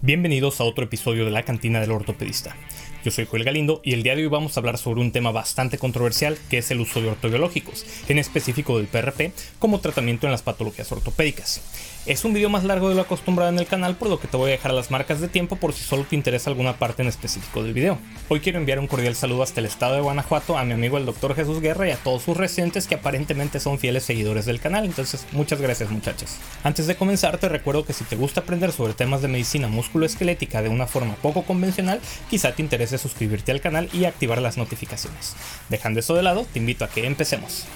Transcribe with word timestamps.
Bienvenidos 0.00 0.60
a 0.60 0.64
otro 0.64 0.84
episodio 0.84 1.24
de 1.24 1.32
la 1.32 1.42
cantina 1.42 1.80
del 1.80 1.90
ortopedista. 1.90 2.54
Yo 3.04 3.10
soy 3.10 3.26
Joel 3.26 3.42
Galindo 3.42 3.80
y 3.82 3.94
el 3.94 4.04
día 4.04 4.14
de 4.14 4.22
hoy 4.22 4.28
vamos 4.28 4.56
a 4.56 4.60
hablar 4.60 4.78
sobre 4.78 5.00
un 5.00 5.10
tema 5.10 5.32
bastante 5.32 5.76
controversial 5.76 6.38
que 6.50 6.58
es 6.58 6.70
el 6.70 6.80
uso 6.80 7.00
de 7.00 7.08
ortobiológicos, 7.08 7.84
en 8.08 8.18
específico 8.18 8.78
del 8.78 8.86
PRP, 8.86 9.32
como 9.58 9.80
tratamiento 9.80 10.26
en 10.26 10.32
las 10.32 10.42
patologías 10.42 10.92
ortopédicas. 10.92 11.60
Es 12.06 12.24
un 12.24 12.32
video 12.32 12.48
más 12.48 12.64
largo 12.64 12.88
de 12.88 12.94
lo 12.94 13.02
acostumbrado 13.02 13.50
en 13.50 13.58
el 13.58 13.66
canal, 13.66 13.96
por 13.96 14.08
lo 14.08 14.18
que 14.18 14.28
te 14.28 14.36
voy 14.36 14.48
a 14.48 14.52
dejar 14.52 14.72
las 14.72 14.90
marcas 14.90 15.20
de 15.20 15.28
tiempo 15.28 15.56
por 15.56 15.74
si 15.74 15.84
solo 15.84 16.04
te 16.04 16.16
interesa 16.16 16.48
alguna 16.48 16.78
parte 16.78 17.02
en 17.02 17.08
específico 17.08 17.62
del 17.62 17.74
video. 17.74 17.98
Hoy 18.28 18.40
quiero 18.40 18.58
enviar 18.58 18.78
un 18.78 18.86
cordial 18.86 19.14
saludo 19.14 19.42
hasta 19.42 19.60
el 19.60 19.66
estado 19.66 19.94
de 19.94 20.00
Guanajuato 20.00 20.56
a 20.56 20.64
mi 20.64 20.72
amigo 20.72 20.96
el 20.96 21.06
doctor 21.06 21.34
Jesús 21.34 21.60
Guerra 21.60 21.86
y 21.86 21.90
a 21.90 21.96
todos 21.96 22.22
sus 22.22 22.36
residentes 22.36 22.86
que 22.86 22.94
aparentemente 22.94 23.60
son 23.60 23.78
fieles 23.78 24.04
seguidores 24.04 24.46
del 24.46 24.58
canal, 24.58 24.84
entonces 24.84 25.26
muchas 25.32 25.60
gracias 25.60 25.90
muchachos. 25.90 26.36
Antes 26.64 26.86
de 26.86 26.96
comenzar 26.96 27.38
te 27.38 27.48
recuerdo 27.48 27.84
que 27.84 27.92
si 27.92 28.04
te 28.04 28.16
gusta 28.16 28.40
aprender 28.40 28.72
sobre 28.72 28.94
temas 28.94 29.20
de 29.22 29.28
medicina 29.28 29.68
musculoesquelética 29.88 30.62
de 30.62 30.68
una 30.68 30.86
forma 30.86 31.14
poco 31.16 31.42
convencional, 31.42 32.00
quizá 32.28 32.52
te 32.52 32.62
interese 32.62 32.98
suscribirte 32.98 33.52
al 33.52 33.60
canal 33.60 33.88
y 33.92 34.04
activar 34.04 34.40
las 34.40 34.58
notificaciones. 34.58 35.34
Dejando 35.68 36.00
eso 36.00 36.14
de 36.14 36.22
lado, 36.22 36.46
te 36.52 36.58
invito 36.58 36.84
a 36.84 36.88
que 36.88 37.06
empecemos. 37.06 37.66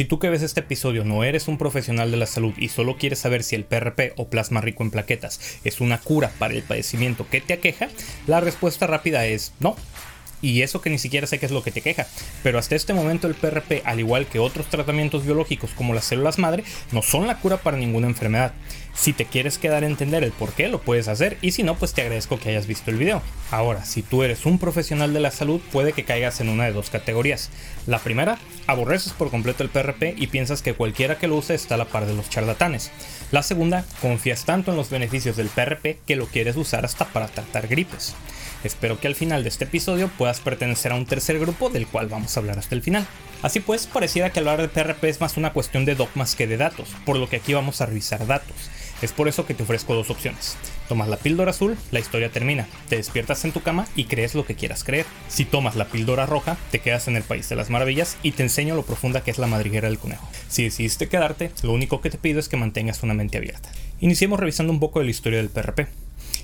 Si 0.00 0.06
tú 0.06 0.18
que 0.18 0.30
ves 0.30 0.40
este 0.40 0.60
episodio 0.60 1.04
no 1.04 1.24
eres 1.24 1.46
un 1.46 1.58
profesional 1.58 2.10
de 2.10 2.16
la 2.16 2.24
salud 2.24 2.54
y 2.56 2.70
solo 2.70 2.96
quieres 2.96 3.18
saber 3.18 3.42
si 3.42 3.54
el 3.54 3.66
PRP 3.66 4.14
o 4.16 4.30
plasma 4.30 4.62
rico 4.62 4.82
en 4.82 4.90
plaquetas 4.90 5.60
es 5.62 5.82
una 5.82 5.98
cura 6.00 6.32
para 6.38 6.54
el 6.54 6.62
padecimiento 6.62 7.28
que 7.28 7.42
te 7.42 7.52
aqueja, 7.52 7.90
la 8.26 8.40
respuesta 8.40 8.86
rápida 8.86 9.26
es 9.26 9.52
no. 9.60 9.76
Y 10.40 10.62
eso 10.62 10.80
que 10.80 10.88
ni 10.88 10.98
siquiera 10.98 11.26
sé 11.26 11.38
qué 11.38 11.44
es 11.44 11.52
lo 11.52 11.62
que 11.62 11.70
te 11.70 11.82
queja. 11.82 12.06
Pero 12.42 12.58
hasta 12.58 12.76
este 12.76 12.94
momento 12.94 13.26
el 13.26 13.34
PRP, 13.34 13.82
al 13.84 14.00
igual 14.00 14.24
que 14.24 14.38
otros 14.38 14.70
tratamientos 14.70 15.26
biológicos 15.26 15.72
como 15.72 15.92
las 15.92 16.06
células 16.06 16.38
madre, 16.38 16.64
no 16.92 17.02
son 17.02 17.26
la 17.26 17.38
cura 17.38 17.58
para 17.58 17.76
ninguna 17.76 18.06
enfermedad. 18.06 18.54
Si 18.94 19.12
te 19.12 19.24
quieres 19.24 19.58
quedar 19.58 19.82
a 19.82 19.86
entender 19.86 20.24
el 20.24 20.32
por 20.32 20.52
qué, 20.52 20.68
lo 20.68 20.80
puedes 20.80 21.08
hacer 21.08 21.38
y 21.40 21.52
si 21.52 21.62
no, 21.62 21.76
pues 21.76 21.94
te 21.94 22.02
agradezco 22.02 22.38
que 22.38 22.50
hayas 22.50 22.66
visto 22.66 22.90
el 22.90 22.98
video. 22.98 23.22
Ahora, 23.50 23.84
si 23.84 24.02
tú 24.02 24.22
eres 24.22 24.44
un 24.46 24.58
profesional 24.58 25.14
de 25.14 25.20
la 25.20 25.30
salud, 25.30 25.60
puede 25.72 25.92
que 25.92 26.04
caigas 26.04 26.40
en 26.40 26.48
una 26.48 26.64
de 26.64 26.72
dos 26.72 26.90
categorías. 26.90 27.50
La 27.86 27.98
primera, 27.98 28.38
aborreces 28.66 29.12
por 29.12 29.30
completo 29.30 29.62
el 29.62 29.70
PRP 29.70 30.14
y 30.16 30.26
piensas 30.26 30.62
que 30.62 30.74
cualquiera 30.74 31.18
que 31.18 31.28
lo 31.28 31.36
use 31.36 31.54
está 31.54 31.76
a 31.76 31.78
la 31.78 31.86
par 31.86 32.06
de 32.06 32.14
los 32.14 32.28
charlatanes. 32.28 32.90
La 33.30 33.42
segunda, 33.42 33.84
confías 34.02 34.44
tanto 34.44 34.70
en 34.70 34.76
los 34.76 34.90
beneficios 34.90 35.36
del 35.36 35.48
PRP 35.48 35.98
que 36.06 36.16
lo 36.16 36.26
quieres 36.26 36.56
usar 36.56 36.84
hasta 36.84 37.06
para 37.06 37.28
tratar 37.28 37.68
gripes. 37.68 38.14
Espero 38.62 39.00
que 39.00 39.08
al 39.08 39.14
final 39.14 39.42
de 39.42 39.48
este 39.48 39.64
episodio 39.64 40.10
puedas 40.18 40.40
pertenecer 40.40 40.92
a 40.92 40.96
un 40.96 41.06
tercer 41.06 41.38
grupo 41.38 41.70
del 41.70 41.86
cual 41.86 42.08
vamos 42.08 42.36
a 42.36 42.40
hablar 42.40 42.58
hasta 42.58 42.74
el 42.74 42.82
final. 42.82 43.06
Así 43.42 43.60
pues, 43.60 43.86
pareciera 43.86 44.30
que 44.30 44.40
hablar 44.40 44.60
de 44.60 44.68
PRP 44.68 45.04
es 45.04 45.20
más 45.20 45.38
una 45.38 45.54
cuestión 45.54 45.86
de 45.86 45.94
dogmas 45.94 46.34
que 46.34 46.46
de 46.46 46.58
datos, 46.58 46.90
por 47.06 47.16
lo 47.16 47.28
que 47.28 47.36
aquí 47.36 47.54
vamos 47.54 47.80
a 47.80 47.86
revisar 47.86 48.26
datos. 48.26 48.56
Es 49.02 49.12
por 49.12 49.28
eso 49.28 49.46
que 49.46 49.54
te 49.54 49.62
ofrezco 49.62 49.94
dos 49.94 50.10
opciones. 50.10 50.56
Tomas 50.88 51.08
la 51.08 51.16
píldora 51.16 51.50
azul, 51.50 51.76
la 51.90 52.00
historia 52.00 52.30
termina. 52.30 52.66
Te 52.88 52.96
despiertas 52.96 53.44
en 53.44 53.52
tu 53.52 53.62
cama 53.62 53.86
y 53.96 54.04
crees 54.04 54.34
lo 54.34 54.44
que 54.44 54.54
quieras 54.54 54.84
creer. 54.84 55.06
Si 55.28 55.44
tomas 55.44 55.76
la 55.76 55.86
píldora 55.86 56.26
roja, 56.26 56.56
te 56.70 56.80
quedas 56.80 57.08
en 57.08 57.16
el 57.16 57.22
país 57.22 57.48
de 57.48 57.56
las 57.56 57.70
maravillas 57.70 58.16
y 58.22 58.32
te 58.32 58.42
enseño 58.42 58.74
lo 58.74 58.82
profunda 58.82 59.22
que 59.22 59.30
es 59.30 59.38
la 59.38 59.46
madriguera 59.46 59.88
del 59.88 59.98
conejo. 59.98 60.28
Si 60.48 60.64
decidiste 60.64 61.08
quedarte, 61.08 61.50
lo 61.62 61.72
único 61.72 62.00
que 62.00 62.10
te 62.10 62.18
pido 62.18 62.40
es 62.40 62.48
que 62.48 62.56
mantengas 62.56 63.02
una 63.02 63.14
mente 63.14 63.38
abierta. 63.38 63.70
Iniciemos 64.00 64.40
revisando 64.40 64.72
un 64.72 64.80
poco 64.80 64.98
de 64.98 65.06
la 65.06 65.10
historia 65.10 65.38
del 65.38 65.50
PRP. 65.50 65.88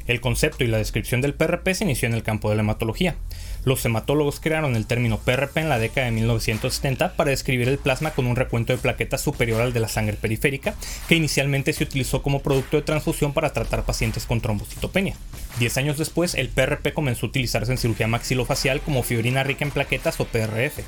El 0.07 0.21
concepto 0.21 0.63
y 0.63 0.69
la 0.69 0.79
descripción 0.79 1.21
del 1.21 1.35
PRP 1.35 1.75
se 1.75 1.85
inició 1.85 2.09
en 2.09 2.15
el 2.15 2.23
campo 2.23 2.49
de 2.49 2.57
la 2.57 2.63
hematología. 2.63 3.17
Los 3.65 3.85
hematólogos 3.85 4.39
crearon 4.39 4.77
el 4.77 4.87
término 4.87 5.19
PRP 5.19 5.57
en 5.59 5.69
la 5.69 5.81
década 5.81 6.07
de 6.07 6.13
1970 6.13 7.15
para 7.15 7.31
describir 7.31 7.69
el 7.69 7.79
plasma 7.79 8.13
con 8.13 8.27
un 8.27 8.37
recuento 8.37 8.73
de 8.73 8.79
plaquetas 8.79 9.21
superior 9.21 9.61
al 9.61 9.73
de 9.73 9.81
la 9.81 9.89
sangre 9.89 10.17
periférica, 10.17 10.77
que 11.09 11.17
inicialmente 11.17 11.73
se 11.73 11.83
utilizó 11.83 12.23
como 12.23 12.41
producto 12.41 12.77
de 12.77 12.85
transfusión 12.85 13.33
para 13.33 13.53
tratar 13.53 13.85
pacientes 13.85 14.27
con 14.27 14.41
trombocitopenia. 14.41 15.17
Diez 15.59 15.77
años 15.79 15.99
después, 15.99 16.35
el 16.35 16.51
PRP 16.51 16.93
comenzó 16.95 17.27
a 17.27 17.29
utilizarse 17.31 17.73
en 17.73 17.79
cirugía 17.79 18.07
maxilofacial 18.07 18.81
como 18.83 19.03
fibrina 19.03 19.43
rica 19.43 19.65
en 19.65 19.73
plaquetas 19.73 20.21
o 20.21 20.27
PRF. 20.27 20.85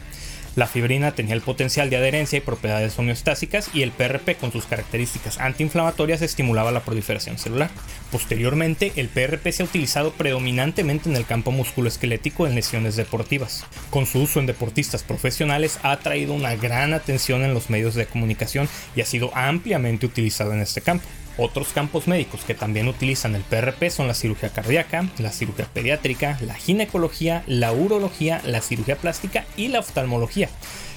La 0.58 0.66
fibrina 0.66 1.12
tenía 1.12 1.36
el 1.36 1.40
potencial 1.40 1.88
de 1.88 1.98
adherencia 1.98 2.36
y 2.36 2.40
propiedades 2.40 2.98
homeostásicas 2.98 3.70
y 3.72 3.82
el 3.82 3.92
PRP 3.92 4.34
con 4.40 4.50
sus 4.50 4.66
características 4.66 5.38
antiinflamatorias 5.38 6.20
estimulaba 6.20 6.72
la 6.72 6.80
proliferación 6.80 7.38
celular. 7.38 7.70
Posteriormente, 8.10 8.90
el 8.96 9.08
PRP 9.08 9.52
se 9.52 9.62
ha 9.62 9.66
utilizado 9.66 10.10
predominantemente 10.10 11.08
en 11.08 11.14
el 11.14 11.26
campo 11.26 11.52
musculoesquelético 11.52 12.44
en 12.44 12.56
lesiones 12.56 12.96
deportivas. 12.96 13.66
Con 13.90 14.04
su 14.04 14.20
uso 14.20 14.40
en 14.40 14.46
deportistas 14.46 15.04
profesionales 15.04 15.78
ha 15.84 15.92
atraído 15.92 16.34
una 16.34 16.56
gran 16.56 16.92
atención 16.92 17.44
en 17.44 17.54
los 17.54 17.70
medios 17.70 17.94
de 17.94 18.06
comunicación 18.06 18.68
y 18.96 19.00
ha 19.02 19.06
sido 19.06 19.30
ampliamente 19.36 20.06
utilizado 20.06 20.52
en 20.54 20.60
este 20.60 20.80
campo. 20.80 21.06
Otros 21.40 21.68
campos 21.68 22.08
médicos 22.08 22.40
que 22.44 22.54
también 22.54 22.88
utilizan 22.88 23.36
el 23.36 23.42
PRP 23.42 23.90
son 23.90 24.08
la 24.08 24.14
cirugía 24.14 24.48
cardíaca, 24.48 25.08
la 25.18 25.30
cirugía 25.30 25.66
pediátrica, 25.72 26.36
la 26.40 26.54
ginecología, 26.54 27.44
la 27.46 27.72
urología, 27.72 28.42
la 28.44 28.60
cirugía 28.60 28.96
plástica 28.96 29.46
y 29.56 29.68
la 29.68 29.78
oftalmología. 29.78 30.48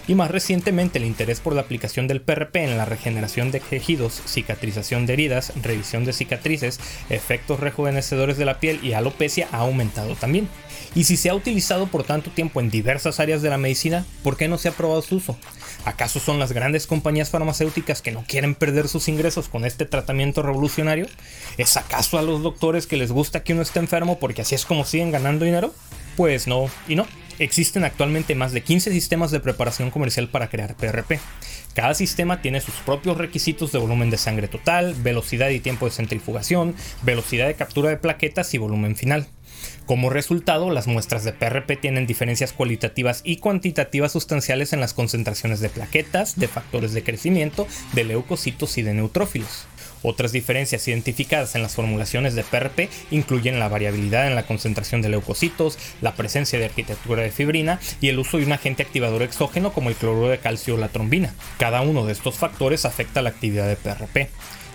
Y 0.07 0.15
más 0.15 0.31
recientemente 0.31 0.97
el 0.97 1.05
interés 1.05 1.39
por 1.39 1.53
la 1.53 1.61
aplicación 1.61 2.07
del 2.07 2.21
PRP 2.21 2.57
en 2.57 2.77
la 2.77 2.85
regeneración 2.85 3.51
de 3.51 3.59
tejidos, 3.59 4.21
cicatrización 4.25 5.05
de 5.05 5.13
heridas, 5.13 5.53
revisión 5.61 6.05
de 6.05 6.13
cicatrices, 6.13 6.79
efectos 7.09 7.59
rejuvenecedores 7.59 8.37
de 8.37 8.45
la 8.45 8.59
piel 8.59 8.79
y 8.83 8.93
alopecia 8.93 9.47
ha 9.51 9.57
aumentado 9.57 10.15
también. 10.15 10.47
Y 10.93 11.05
si 11.05 11.15
se 11.15 11.29
ha 11.29 11.35
utilizado 11.35 11.87
por 11.87 12.03
tanto 12.03 12.31
tiempo 12.31 12.59
en 12.59 12.69
diversas 12.69 13.19
áreas 13.19 13.41
de 13.41 13.49
la 13.49 13.57
medicina, 13.57 14.05
¿por 14.23 14.35
qué 14.35 14.47
no 14.47 14.57
se 14.57 14.69
ha 14.69 14.73
probado 14.73 15.01
su 15.01 15.17
uso? 15.17 15.37
¿Acaso 15.85 16.19
son 16.19 16.37
las 16.37 16.51
grandes 16.51 16.85
compañías 16.85 17.29
farmacéuticas 17.29 18.01
que 18.01 18.11
no 18.11 18.23
quieren 18.27 18.55
perder 18.55 18.87
sus 18.87 19.07
ingresos 19.07 19.47
con 19.47 19.65
este 19.65 19.85
tratamiento 19.85 20.41
revolucionario? 20.41 21.07
¿Es 21.57 21.77
acaso 21.77 22.17
a 22.17 22.21
los 22.21 22.43
doctores 22.43 22.87
que 22.87 22.97
les 22.97 23.11
gusta 23.11 23.43
que 23.43 23.53
uno 23.53 23.61
esté 23.61 23.79
enfermo 23.79 24.19
porque 24.19 24.41
así 24.41 24.55
es 24.55 24.65
como 24.65 24.83
siguen 24.83 25.11
ganando 25.11 25.45
dinero? 25.45 25.73
Pues 26.17 26.47
no 26.47 26.69
y 26.87 26.95
no. 26.95 27.07
Existen 27.41 27.83
actualmente 27.83 28.35
más 28.35 28.51
de 28.51 28.61
15 28.61 28.91
sistemas 28.91 29.31
de 29.31 29.39
preparación 29.39 29.89
comercial 29.89 30.27
para 30.27 30.47
crear 30.47 30.75
PRP. 30.75 31.19
Cada 31.73 31.95
sistema 31.95 32.39
tiene 32.39 32.61
sus 32.61 32.75
propios 32.75 33.17
requisitos 33.17 33.71
de 33.71 33.79
volumen 33.79 34.11
de 34.11 34.19
sangre 34.19 34.47
total, 34.47 34.93
velocidad 34.93 35.49
y 35.49 35.59
tiempo 35.59 35.85
de 35.85 35.91
centrifugación, 35.91 36.75
velocidad 37.01 37.47
de 37.47 37.55
captura 37.55 37.89
de 37.89 37.97
plaquetas 37.97 38.53
y 38.53 38.59
volumen 38.59 38.95
final. 38.95 39.25
Como 39.87 40.11
resultado, 40.11 40.69
las 40.69 40.85
muestras 40.85 41.23
de 41.23 41.33
PRP 41.33 41.77
tienen 41.77 42.05
diferencias 42.05 42.53
cualitativas 42.53 43.21
y 43.23 43.37
cuantitativas 43.37 44.11
sustanciales 44.11 44.71
en 44.71 44.79
las 44.79 44.93
concentraciones 44.93 45.61
de 45.61 45.69
plaquetas, 45.69 46.39
de 46.39 46.47
factores 46.47 46.93
de 46.93 47.01
crecimiento, 47.01 47.67
de 47.93 48.03
leucocitos 48.03 48.77
y 48.77 48.83
de 48.83 48.93
neutrófilos. 48.93 49.65
Otras 50.03 50.31
diferencias 50.31 50.87
identificadas 50.87 51.55
en 51.55 51.61
las 51.61 51.75
formulaciones 51.75 52.35
de 52.35 52.43
PRP 52.43 52.89
incluyen 53.11 53.59
la 53.59 53.69
variabilidad 53.69 54.27
en 54.27 54.35
la 54.35 54.43
concentración 54.43 55.01
de 55.01 55.09
leucocitos, 55.09 55.77
la 56.01 56.15
presencia 56.15 56.59
de 56.59 56.65
arquitectura 56.65 57.23
de 57.23 57.31
fibrina 57.31 57.79
y 57.99 58.09
el 58.09 58.19
uso 58.19 58.37
de 58.37 58.45
un 58.45 58.53
agente 58.53 58.83
activador 58.83 59.21
exógeno 59.21 59.73
como 59.73 59.89
el 59.89 59.95
cloruro 59.95 60.29
de 60.29 60.39
calcio 60.39 60.75
o 60.75 60.77
la 60.77 60.89
trombina. 60.89 61.33
Cada 61.57 61.81
uno 61.81 62.05
de 62.05 62.13
estos 62.13 62.35
factores 62.35 62.85
afecta 62.85 63.21
la 63.21 63.29
actividad 63.29 63.67
de 63.67 63.75
PRP. 63.75 64.29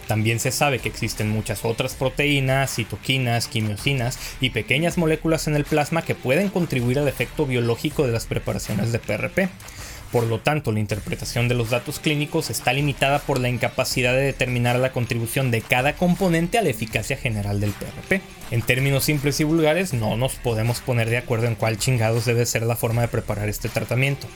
También 0.06 0.38
se 0.38 0.52
sabe 0.52 0.78
que 0.78 0.88
existen 0.88 1.28
muchas 1.30 1.64
otras 1.64 1.94
proteínas, 1.94 2.74
citoquinas, 2.74 3.48
quimiosinas 3.48 4.18
y 4.40 4.50
pequeñas 4.50 4.98
moléculas 4.98 5.48
en 5.48 5.56
el 5.56 5.64
plasma 5.64 6.02
que 6.02 6.14
pueden 6.14 6.48
contribuir 6.48 6.98
al 6.98 7.08
efecto 7.08 7.44
biológico 7.44 8.06
de 8.06 8.12
las 8.12 8.26
preparaciones 8.26 8.92
de 8.92 9.00
PRP. 9.00 9.48
Por 10.12 10.24
lo 10.24 10.38
tanto, 10.38 10.72
la 10.72 10.80
interpretación 10.80 11.48
de 11.48 11.54
los 11.54 11.70
datos 11.70 11.98
clínicos 11.98 12.50
está 12.50 12.72
limitada 12.72 13.18
por 13.18 13.40
la 13.40 13.48
incapacidad 13.48 14.12
de 14.12 14.22
determinar 14.22 14.76
la 14.76 14.92
contribución 14.92 15.50
de 15.50 15.62
cada 15.62 15.96
componente 15.96 16.58
a 16.58 16.62
la 16.62 16.70
eficacia 16.70 17.16
general 17.16 17.60
del 17.60 17.72
PRP. 17.72 18.22
En 18.50 18.62
términos 18.62 19.04
simples 19.04 19.40
y 19.40 19.44
vulgares, 19.44 19.92
no 19.92 20.16
nos 20.16 20.36
podemos 20.36 20.80
poner 20.80 21.10
de 21.10 21.18
acuerdo 21.18 21.46
en 21.46 21.56
cuál 21.56 21.78
chingados 21.78 22.24
debe 22.24 22.46
ser 22.46 22.62
la 22.62 22.76
forma 22.76 23.02
de 23.02 23.08
preparar 23.08 23.48
este 23.48 23.68
tratamiento. 23.68 24.28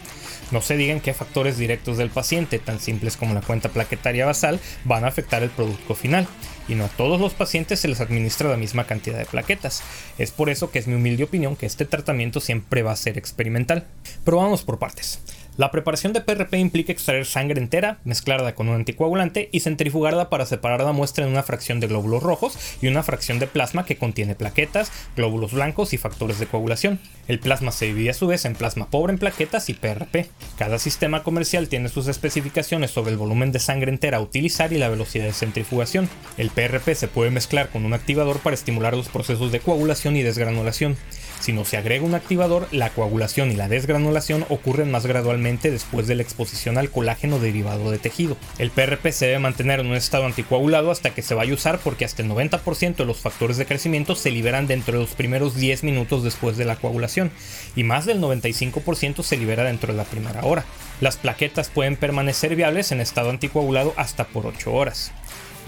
No 0.50 0.60
se 0.60 0.76
digan 0.76 1.00
qué 1.00 1.14
factores 1.14 1.58
directos 1.58 1.96
del 1.96 2.10
paciente, 2.10 2.58
tan 2.58 2.80
simples 2.80 3.16
como 3.16 3.34
la 3.34 3.40
cuenta 3.40 3.68
plaquetaria 3.68 4.26
basal, 4.26 4.58
van 4.84 5.04
a 5.04 5.08
afectar 5.08 5.44
el 5.44 5.50
producto 5.50 5.94
final. 5.94 6.26
Y 6.68 6.74
no 6.74 6.86
a 6.86 6.88
todos 6.88 7.20
los 7.20 7.34
pacientes 7.34 7.80
se 7.80 7.88
les 7.88 8.00
administra 8.00 8.48
la 8.48 8.56
misma 8.56 8.84
cantidad 8.84 9.18
de 9.18 9.26
plaquetas. 9.26 9.82
Es 10.18 10.32
por 10.32 10.50
eso 10.50 10.70
que 10.70 10.80
es 10.80 10.88
mi 10.88 10.94
humilde 10.94 11.24
opinión 11.24 11.56
que 11.56 11.66
este 11.66 11.84
tratamiento 11.84 12.40
siempre 12.40 12.82
va 12.82 12.92
a 12.92 12.96
ser 12.96 13.16
experimental. 13.16 13.86
Pero 14.24 14.38
vamos 14.38 14.62
por 14.62 14.78
partes. 14.78 15.20
La 15.56 15.70
preparación 15.70 16.12
de 16.12 16.20
PRP 16.20 16.54
implica 16.54 16.92
extraer 16.92 17.26
sangre 17.26 17.60
entera, 17.60 17.98
mezclarla 18.04 18.54
con 18.54 18.68
un 18.68 18.76
anticoagulante 18.76 19.48
y 19.52 19.60
centrifugarla 19.60 20.30
para 20.30 20.46
separar 20.46 20.82
la 20.82 20.92
muestra 20.92 21.24
en 21.24 21.32
una 21.32 21.42
fracción 21.42 21.80
de 21.80 21.88
glóbulos 21.88 22.22
rojos 22.22 22.56
y 22.80 22.86
una 22.86 23.02
fracción 23.02 23.38
de 23.38 23.46
plasma 23.46 23.84
que 23.84 23.96
contiene 23.96 24.34
plaquetas, 24.34 24.90
glóbulos 25.16 25.52
blancos 25.52 25.92
y 25.92 25.98
factores 25.98 26.38
de 26.38 26.46
coagulación. 26.46 27.00
El 27.28 27.40
plasma 27.40 27.72
se 27.72 27.86
divide 27.86 28.10
a 28.10 28.14
su 28.14 28.26
vez 28.26 28.44
en 28.44 28.54
plasma 28.54 28.88
pobre 28.88 29.12
en 29.12 29.18
plaquetas 29.18 29.68
y 29.68 29.74
PRP. 29.74 30.28
Cada 30.56 30.78
sistema 30.78 31.22
comercial 31.22 31.68
tiene 31.68 31.88
sus 31.88 32.06
especificaciones 32.06 32.92
sobre 32.92 33.10
el 33.10 33.18
volumen 33.18 33.52
de 33.52 33.58
sangre 33.58 33.90
entera 33.90 34.18
a 34.18 34.22
utilizar 34.22 34.72
y 34.72 34.78
la 34.78 34.88
velocidad 34.88 35.24
de 35.24 35.32
centrifugación. 35.32 36.08
El 36.38 36.50
PRP 36.50 36.94
se 36.94 37.08
puede 37.08 37.30
mezclar 37.30 37.68
con 37.70 37.84
un 37.84 37.92
activador 37.92 38.38
para 38.38 38.54
estimular 38.54 38.96
los 38.96 39.08
procesos 39.08 39.52
de 39.52 39.60
coagulación 39.60 40.16
y 40.16 40.22
desgranulación. 40.22 40.96
Si 41.40 41.54
no 41.54 41.64
se 41.64 41.78
agrega 41.78 42.04
un 42.04 42.14
activador, 42.14 42.68
la 42.70 42.90
coagulación 42.90 43.50
y 43.50 43.56
la 43.56 43.68
desgranulación 43.68 44.44
ocurren 44.50 44.90
más 44.90 45.06
gradualmente 45.06 45.39
después 45.42 46.06
de 46.06 46.14
la 46.14 46.22
exposición 46.22 46.76
al 46.76 46.90
colágeno 46.90 47.38
derivado 47.38 47.90
de 47.90 47.98
tejido. 47.98 48.36
El 48.58 48.70
PRP 48.70 49.10
se 49.10 49.26
debe 49.26 49.38
mantener 49.38 49.80
en 49.80 49.86
un 49.86 49.94
estado 49.94 50.26
anticoagulado 50.26 50.90
hasta 50.90 51.10
que 51.14 51.22
se 51.22 51.34
vaya 51.34 51.52
a 51.52 51.54
usar 51.54 51.78
porque 51.78 52.04
hasta 52.04 52.22
el 52.22 52.28
90% 52.28 52.96
de 52.96 53.04
los 53.04 53.20
factores 53.20 53.56
de 53.56 53.66
crecimiento 53.66 54.14
se 54.14 54.30
liberan 54.30 54.66
dentro 54.66 54.98
de 54.98 55.04
los 55.04 55.14
primeros 55.14 55.56
10 55.56 55.84
minutos 55.84 56.22
después 56.22 56.56
de 56.56 56.66
la 56.66 56.76
coagulación 56.76 57.30
y 57.74 57.84
más 57.84 58.04
del 58.06 58.20
95% 58.20 59.22
se 59.22 59.36
libera 59.36 59.64
dentro 59.64 59.92
de 59.92 59.96
la 59.96 60.04
primera 60.04 60.44
hora. 60.44 60.64
Las 61.00 61.16
plaquetas 61.16 61.70
pueden 61.70 61.96
permanecer 61.96 62.54
viables 62.54 62.92
en 62.92 63.00
estado 63.00 63.30
anticoagulado 63.30 63.94
hasta 63.96 64.24
por 64.24 64.46
8 64.46 64.72
horas. 64.72 65.12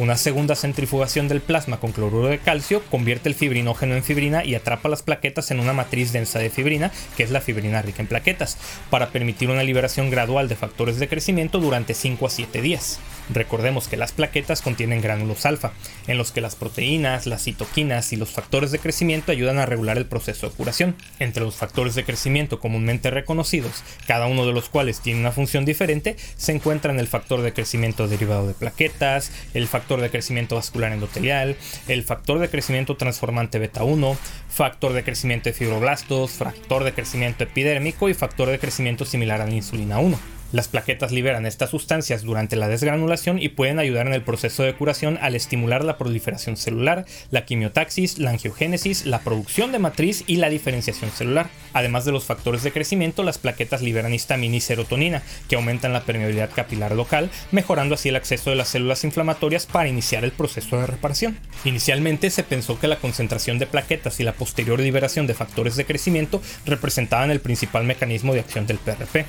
Una 0.02 0.16
segunda 0.16 0.56
centrifugación 0.56 1.28
del 1.28 1.40
plasma 1.40 1.78
con 1.78 1.92
cloruro 1.92 2.26
de 2.26 2.40
calcio 2.40 2.82
convierte 2.90 3.28
el 3.28 3.36
fibrinógeno 3.36 3.94
en 3.94 4.02
fibrina 4.02 4.44
y 4.44 4.56
atrapa 4.56 4.88
las 4.88 5.00
plaquetas 5.00 5.52
en 5.52 5.60
una 5.60 5.74
matriz 5.74 6.12
densa 6.12 6.40
de 6.40 6.50
fibrina, 6.50 6.90
que 7.16 7.22
es 7.22 7.30
la 7.30 7.40
fibrina 7.40 7.82
rica 7.82 8.02
en 8.02 8.08
plaquetas, 8.08 8.58
para 8.90 9.10
permitir 9.10 9.48
una 9.48 9.62
liberación 9.62 10.10
gradual 10.10 10.48
de 10.48 10.56
factores 10.56 10.98
de 10.98 11.06
crecimiento 11.06 11.60
durante 11.60 11.94
5 11.94 12.26
a 12.26 12.30
7 12.30 12.60
días. 12.60 12.98
Recordemos 13.32 13.86
que 13.86 13.96
las 13.96 14.10
plaquetas 14.10 14.60
contienen 14.60 15.00
gránulos 15.00 15.46
alfa, 15.46 15.70
en 16.08 16.18
los 16.18 16.32
que 16.32 16.40
las 16.40 16.56
proteínas, 16.56 17.28
las 17.28 17.44
citoquinas 17.44 18.12
y 18.12 18.16
los 18.16 18.30
factores 18.30 18.72
de 18.72 18.80
crecimiento 18.80 19.30
ayudan 19.30 19.58
a 19.58 19.66
regular 19.66 19.98
el 19.98 20.06
proceso 20.06 20.48
de 20.48 20.56
curación. 20.56 20.96
Entre 21.20 21.44
los 21.44 21.54
factores 21.54 21.94
de 21.94 22.02
crecimiento 22.02 22.58
comúnmente 22.58 23.12
reconocidos, 23.12 23.84
cada 24.08 24.26
uno 24.26 24.46
de 24.46 24.52
los 24.52 24.68
cuales 24.68 25.00
tiene 25.00 25.20
una 25.20 25.30
función 25.30 25.64
diferente, 25.64 26.16
se 26.36 26.50
encuentran 26.50 26.98
el 26.98 27.06
factor 27.06 27.42
de 27.42 27.52
crecimiento 27.52 28.08
derivado 28.08 28.48
de 28.48 28.54
plaquetas, 28.54 29.30
el 29.54 29.68
factor 29.68 29.91
de 30.00 30.10
crecimiento 30.10 30.54
vascular 30.54 30.92
endotelial, 30.92 31.56
el 31.88 32.02
factor 32.02 32.38
de 32.38 32.48
crecimiento 32.48 32.96
transformante 32.96 33.58
beta 33.58 33.84
1, 33.84 34.16
factor 34.48 34.92
de 34.92 35.04
crecimiento 35.04 35.48
de 35.48 35.54
fibroblastos, 35.54 36.32
factor 36.32 36.84
de 36.84 36.92
crecimiento 36.92 37.44
epidérmico 37.44 38.08
y 38.08 38.14
factor 38.14 38.48
de 38.48 38.58
crecimiento 38.58 39.04
similar 39.04 39.40
a 39.40 39.46
la 39.46 39.54
insulina 39.54 39.98
1. 39.98 40.41
Las 40.52 40.68
plaquetas 40.68 41.12
liberan 41.12 41.46
estas 41.46 41.70
sustancias 41.70 42.22
durante 42.22 42.56
la 42.56 42.68
desgranulación 42.68 43.40
y 43.40 43.48
pueden 43.48 43.78
ayudar 43.78 44.06
en 44.06 44.12
el 44.12 44.22
proceso 44.22 44.62
de 44.62 44.74
curación 44.74 45.18
al 45.22 45.34
estimular 45.34 45.82
la 45.82 45.96
proliferación 45.96 46.58
celular, 46.58 47.06
la 47.30 47.46
quimiotaxis, 47.46 48.18
la 48.18 48.30
angiogénesis, 48.30 49.06
la 49.06 49.20
producción 49.20 49.72
de 49.72 49.78
matriz 49.78 50.24
y 50.26 50.36
la 50.36 50.50
diferenciación 50.50 51.10
celular. 51.10 51.48
Además 51.72 52.04
de 52.04 52.12
los 52.12 52.24
factores 52.24 52.62
de 52.62 52.70
crecimiento, 52.70 53.22
las 53.22 53.38
plaquetas 53.38 53.80
liberan 53.80 54.12
histamina 54.12 54.56
y 54.56 54.60
serotonina, 54.60 55.22
que 55.48 55.56
aumentan 55.56 55.94
la 55.94 56.02
permeabilidad 56.02 56.50
capilar 56.54 56.94
local, 56.94 57.30
mejorando 57.50 57.94
así 57.94 58.10
el 58.10 58.16
acceso 58.16 58.50
de 58.50 58.56
las 58.56 58.68
células 58.68 59.04
inflamatorias 59.04 59.64
para 59.64 59.88
iniciar 59.88 60.22
el 60.22 60.32
proceso 60.32 60.78
de 60.78 60.86
reparación. 60.86 61.38
Inicialmente 61.64 62.28
se 62.28 62.42
pensó 62.42 62.78
que 62.78 62.88
la 62.88 62.98
concentración 62.98 63.58
de 63.58 63.66
plaquetas 63.66 64.20
y 64.20 64.24
la 64.24 64.34
posterior 64.34 64.78
liberación 64.78 65.26
de 65.26 65.32
factores 65.32 65.76
de 65.76 65.86
crecimiento 65.86 66.42
representaban 66.66 67.30
el 67.30 67.40
principal 67.40 67.84
mecanismo 67.84 68.34
de 68.34 68.40
acción 68.40 68.66
del 68.66 68.76
PRP 68.76 69.24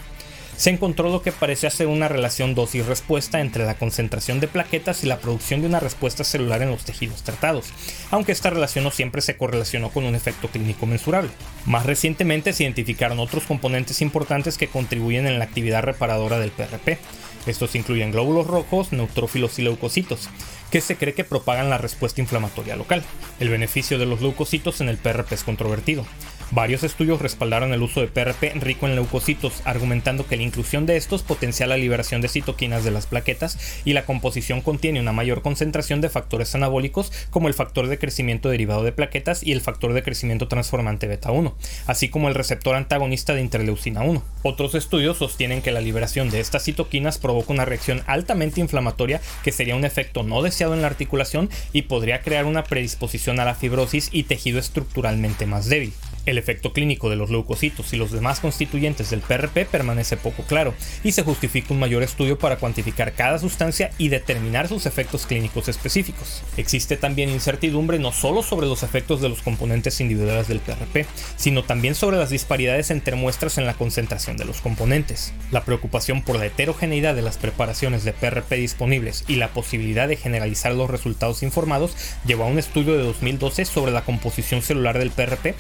se 0.58 0.70
encontró 0.70 1.10
lo 1.10 1.22
que 1.22 1.32
parecía 1.32 1.70
ser 1.70 1.88
una 1.88 2.08
relación 2.08 2.56
dosis-respuesta 2.56 3.42
entre 3.42 3.66
la 3.66 3.76
concentración 3.76 4.40
de 4.40 4.48
plaquetas 4.48 5.04
y 5.04 5.08
la 5.08 5.20
producción 5.20 5.62
de 5.62 5.68
una 5.68 5.80
respuesta 5.80 6.24
celular 6.24 6.62
en 6.62 6.72
los 6.72 6.86
tejidos 6.86 7.24
tratados, 7.24 7.68
aunque 8.12 8.32
esta 8.32 8.50
relación 8.50 8.84
no 8.84 8.92
siempre 8.92 9.22
se 9.22 9.38
correlacionó 9.38 9.90
con 9.90 10.06
un 10.06 10.16
efecto 10.16 10.48
clínico 10.48 10.86
mensurable. 10.86 11.32
Más 11.66 11.86
recientemente 11.86 12.54
se 12.54 12.64
identificaron 12.64 13.20
otros 13.20 13.44
componentes 13.44 14.02
importantes 14.02 14.58
que 14.58 14.68
contribuyen 14.68 15.28
en 15.28 15.40
la 15.40 15.46
actividad 15.46 15.84
reparadora 15.84 16.40
del 16.40 16.52
PRP. 16.52 17.00
Estos 17.46 17.76
incluyen 17.76 18.12
glóbulos 18.12 18.48
rojos, 18.48 18.94
neutrófilos 18.94 19.60
y 19.60 19.64
leucocitos, 19.64 20.30
que 20.72 20.82
se 20.82 20.96
cree 20.96 21.14
que 21.14 21.24
propagan 21.24 21.70
la 21.70 21.78
respuesta 21.78 22.22
inflamatoria 22.22 22.76
local. 22.76 23.04
El 23.40 23.50
beneficio 23.50 24.00
de 24.00 24.06
los 24.06 24.22
leucocitos 24.22 24.82
en 24.82 24.90
el 24.90 24.98
PRP 24.98 25.34
es 25.34 25.44
controvertido. 25.44 26.06
Varios 26.56 26.84
estudios 26.84 27.20
respaldaron 27.20 27.74
el 27.74 27.82
uso 27.82 28.00
de 28.00 28.08
PRP 28.08 28.54
rico 28.60 28.86
en 28.86 28.94
leucocitos, 28.94 29.64
argumentando 29.66 30.28
que 30.28 30.38
la 30.38 30.44
inclusión 30.44 30.86
de 30.86 30.98
estos 30.98 31.24
potencia 31.24 31.66
la 31.66 31.78
liberación 31.78 32.22
de 32.22 32.28
citoquinas 32.28 32.84
de 32.84 32.92
las 32.92 33.08
plaquetas 33.08 33.82
y 33.86 33.94
la 33.94 34.06
composición 34.06 34.62
contiene 34.62 35.00
una 35.00 35.14
mayor 35.14 35.42
concentración 35.42 36.00
de 36.00 36.10
factores 36.10 36.54
anabólicos 36.54 37.12
como 37.32 37.48
el 37.48 37.56
factor 37.56 37.88
de 37.88 37.98
crecimiento 37.98 38.50
derivado 38.50 38.84
de 38.84 38.92
plaquetas 38.92 39.42
y 39.42 39.52
el 39.52 39.62
factor 39.62 39.94
de 39.94 40.04
crecimiento 40.04 40.48
transformante 40.48 41.08
beta 41.08 41.32
1, 41.32 41.58
así 41.88 42.10
como 42.10 42.28
el 42.28 42.36
receptor 42.36 42.76
antagonista 42.76 43.34
de 43.34 43.42
interleucina 43.42 44.04
1. 44.04 44.24
Otros 44.44 44.76
estudios 44.76 45.18
sostienen 45.18 45.64
que 45.64 45.72
la 45.72 45.82
liberación 45.82 46.30
de 46.30 46.40
estas 46.40 46.66
citoquinas 46.66 47.18
provoca 47.18 47.52
una 47.52 47.66
reacción 47.66 48.04
altamente 48.06 48.62
inflamatoria 48.62 49.22
que 49.44 49.52
sería 49.52 49.76
un 49.76 49.86
efecto 49.86 50.22
no 50.22 50.44
deseado 50.44 50.76
en 50.76 50.82
la 50.84 50.88
articulación 50.88 51.50
y 51.72 51.82
podría 51.84 52.22
crear 52.22 52.46
una 52.46 52.64
predisposición 52.64 53.40
a 53.40 53.46
la 53.46 53.56
fibrosis 53.56 54.10
y 54.12 54.26
tejido 54.26 54.60
estructuralmente 54.60 55.48
más 55.48 55.68
débil. 55.68 55.94
El 56.26 56.38
efecto 56.38 56.72
clínico 56.72 57.10
de 57.10 57.18
los 57.18 57.30
leucocitos 57.30 57.92
y 57.92 57.98
los 57.98 58.12
demás 58.12 58.40
constituyentes 58.40 59.10
del 59.10 59.20
PRP 59.20 59.66
permanece 59.66 60.16
poco 60.16 60.44
claro 60.44 60.74
y 61.04 61.12
se 61.12 61.24
justifica 61.24 61.74
un 61.74 61.82
mayor 61.82 62.02
estudio 62.02 62.40
para 62.40 62.56
cuantificar 62.56 63.12
cada 63.12 63.40
sustancia 63.40 63.92
y 63.98 64.08
determinar 64.08 64.70
sus 64.70 64.86
efectos 64.86 65.26
clínicos 65.26 65.68
específicos. 65.68 66.42
Existe 66.56 66.96
también 66.96 67.30
incertidumbre 67.30 68.00
no 68.00 68.14
solo 68.14 68.42
sobre 68.42 68.68
los 68.68 68.84
efectos 68.84 69.20
de 69.20 69.28
los 69.28 69.42
componentes 69.42 70.00
individuales 70.00 70.48
del 70.48 70.62
PRP, 70.62 71.06
sino 71.36 71.64
también 71.64 71.94
sobre 71.94 72.18
las 72.18 72.30
disparidades 72.30 72.90
entre 72.90 73.18
muestras 73.18 73.58
en 73.58 73.66
la 73.66 73.74
concentración 73.74 74.38
de 74.38 74.46
los 74.46 74.62
componentes. 74.62 75.34
La 75.52 75.66
preocupación 75.66 76.22
por 76.22 76.38
la 76.38 76.46
heterogeneidad 76.46 77.16
de 77.16 77.22
las 77.22 77.38
preparaciones 77.38 78.06
de 78.06 78.14
PRP 78.14 78.56
disponibles 78.56 79.26
y 79.28 79.36
la 79.36 79.50
posibilidad 79.50 80.08
de 80.08 80.16
generalizar 80.16 80.74
los 80.74 80.90
resultados 80.90 81.44
informados 81.44 81.98
llevó 82.26 82.46
a 82.46 82.48
un 82.48 82.60
estudio 82.60 82.98
de 82.98 83.04
2012 83.04 83.66
sobre 83.66 83.92
la 83.92 84.06
composición 84.06 84.62
celular 84.62 84.98
del 84.98 85.12
PRP 85.12 85.56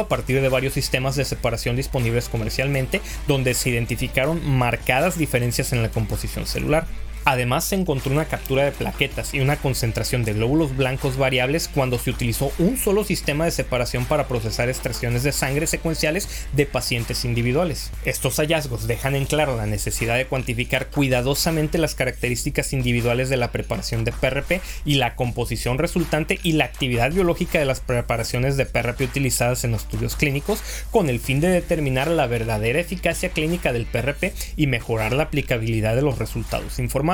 a 0.00 0.08
partir 0.08 0.40
de 0.40 0.48
varios 0.48 0.74
sistemas 0.74 1.16
de 1.16 1.24
separación 1.24 1.76
disponibles 1.76 2.28
comercialmente, 2.28 3.00
donde 3.28 3.54
se 3.54 3.70
identificaron 3.70 4.46
marcadas 4.48 5.18
diferencias 5.18 5.72
en 5.72 5.82
la 5.82 5.90
composición 5.90 6.46
celular. 6.46 6.86
Además 7.24 7.64
se 7.64 7.76
encontró 7.76 8.12
una 8.12 8.26
captura 8.26 8.64
de 8.64 8.72
plaquetas 8.72 9.32
y 9.32 9.40
una 9.40 9.56
concentración 9.56 10.24
de 10.24 10.34
glóbulos 10.34 10.76
blancos 10.76 11.16
variables 11.16 11.68
cuando 11.68 11.98
se 11.98 12.10
utilizó 12.10 12.52
un 12.58 12.76
solo 12.76 13.02
sistema 13.02 13.46
de 13.46 13.50
separación 13.50 14.04
para 14.04 14.28
procesar 14.28 14.68
extracciones 14.68 15.22
de 15.22 15.32
sangre 15.32 15.66
secuenciales 15.66 16.28
de 16.52 16.66
pacientes 16.66 17.24
individuales. 17.24 17.90
Estos 18.04 18.36
hallazgos 18.36 18.86
dejan 18.86 19.14
en 19.14 19.24
claro 19.24 19.56
la 19.56 19.64
necesidad 19.64 20.16
de 20.16 20.26
cuantificar 20.26 20.88
cuidadosamente 20.88 21.78
las 21.78 21.94
características 21.94 22.74
individuales 22.74 23.30
de 23.30 23.38
la 23.38 23.52
preparación 23.52 24.04
de 24.04 24.12
PRP 24.12 24.60
y 24.84 24.96
la 24.96 25.16
composición 25.16 25.78
resultante 25.78 26.38
y 26.42 26.52
la 26.52 26.66
actividad 26.66 27.10
biológica 27.10 27.58
de 27.58 27.64
las 27.64 27.80
preparaciones 27.80 28.58
de 28.58 28.66
PRP 28.66 29.00
utilizadas 29.02 29.64
en 29.64 29.72
los 29.72 29.82
estudios 29.84 30.16
clínicos 30.16 30.62
con 30.90 31.08
el 31.08 31.20
fin 31.20 31.40
de 31.40 31.48
determinar 31.48 32.08
la 32.08 32.26
verdadera 32.26 32.80
eficacia 32.80 33.30
clínica 33.30 33.72
del 33.72 33.86
PRP 33.86 34.34
y 34.56 34.66
mejorar 34.66 35.14
la 35.14 35.24
aplicabilidad 35.24 35.96
de 35.96 36.02
los 36.02 36.18
resultados 36.18 36.78
informados. 36.78 37.13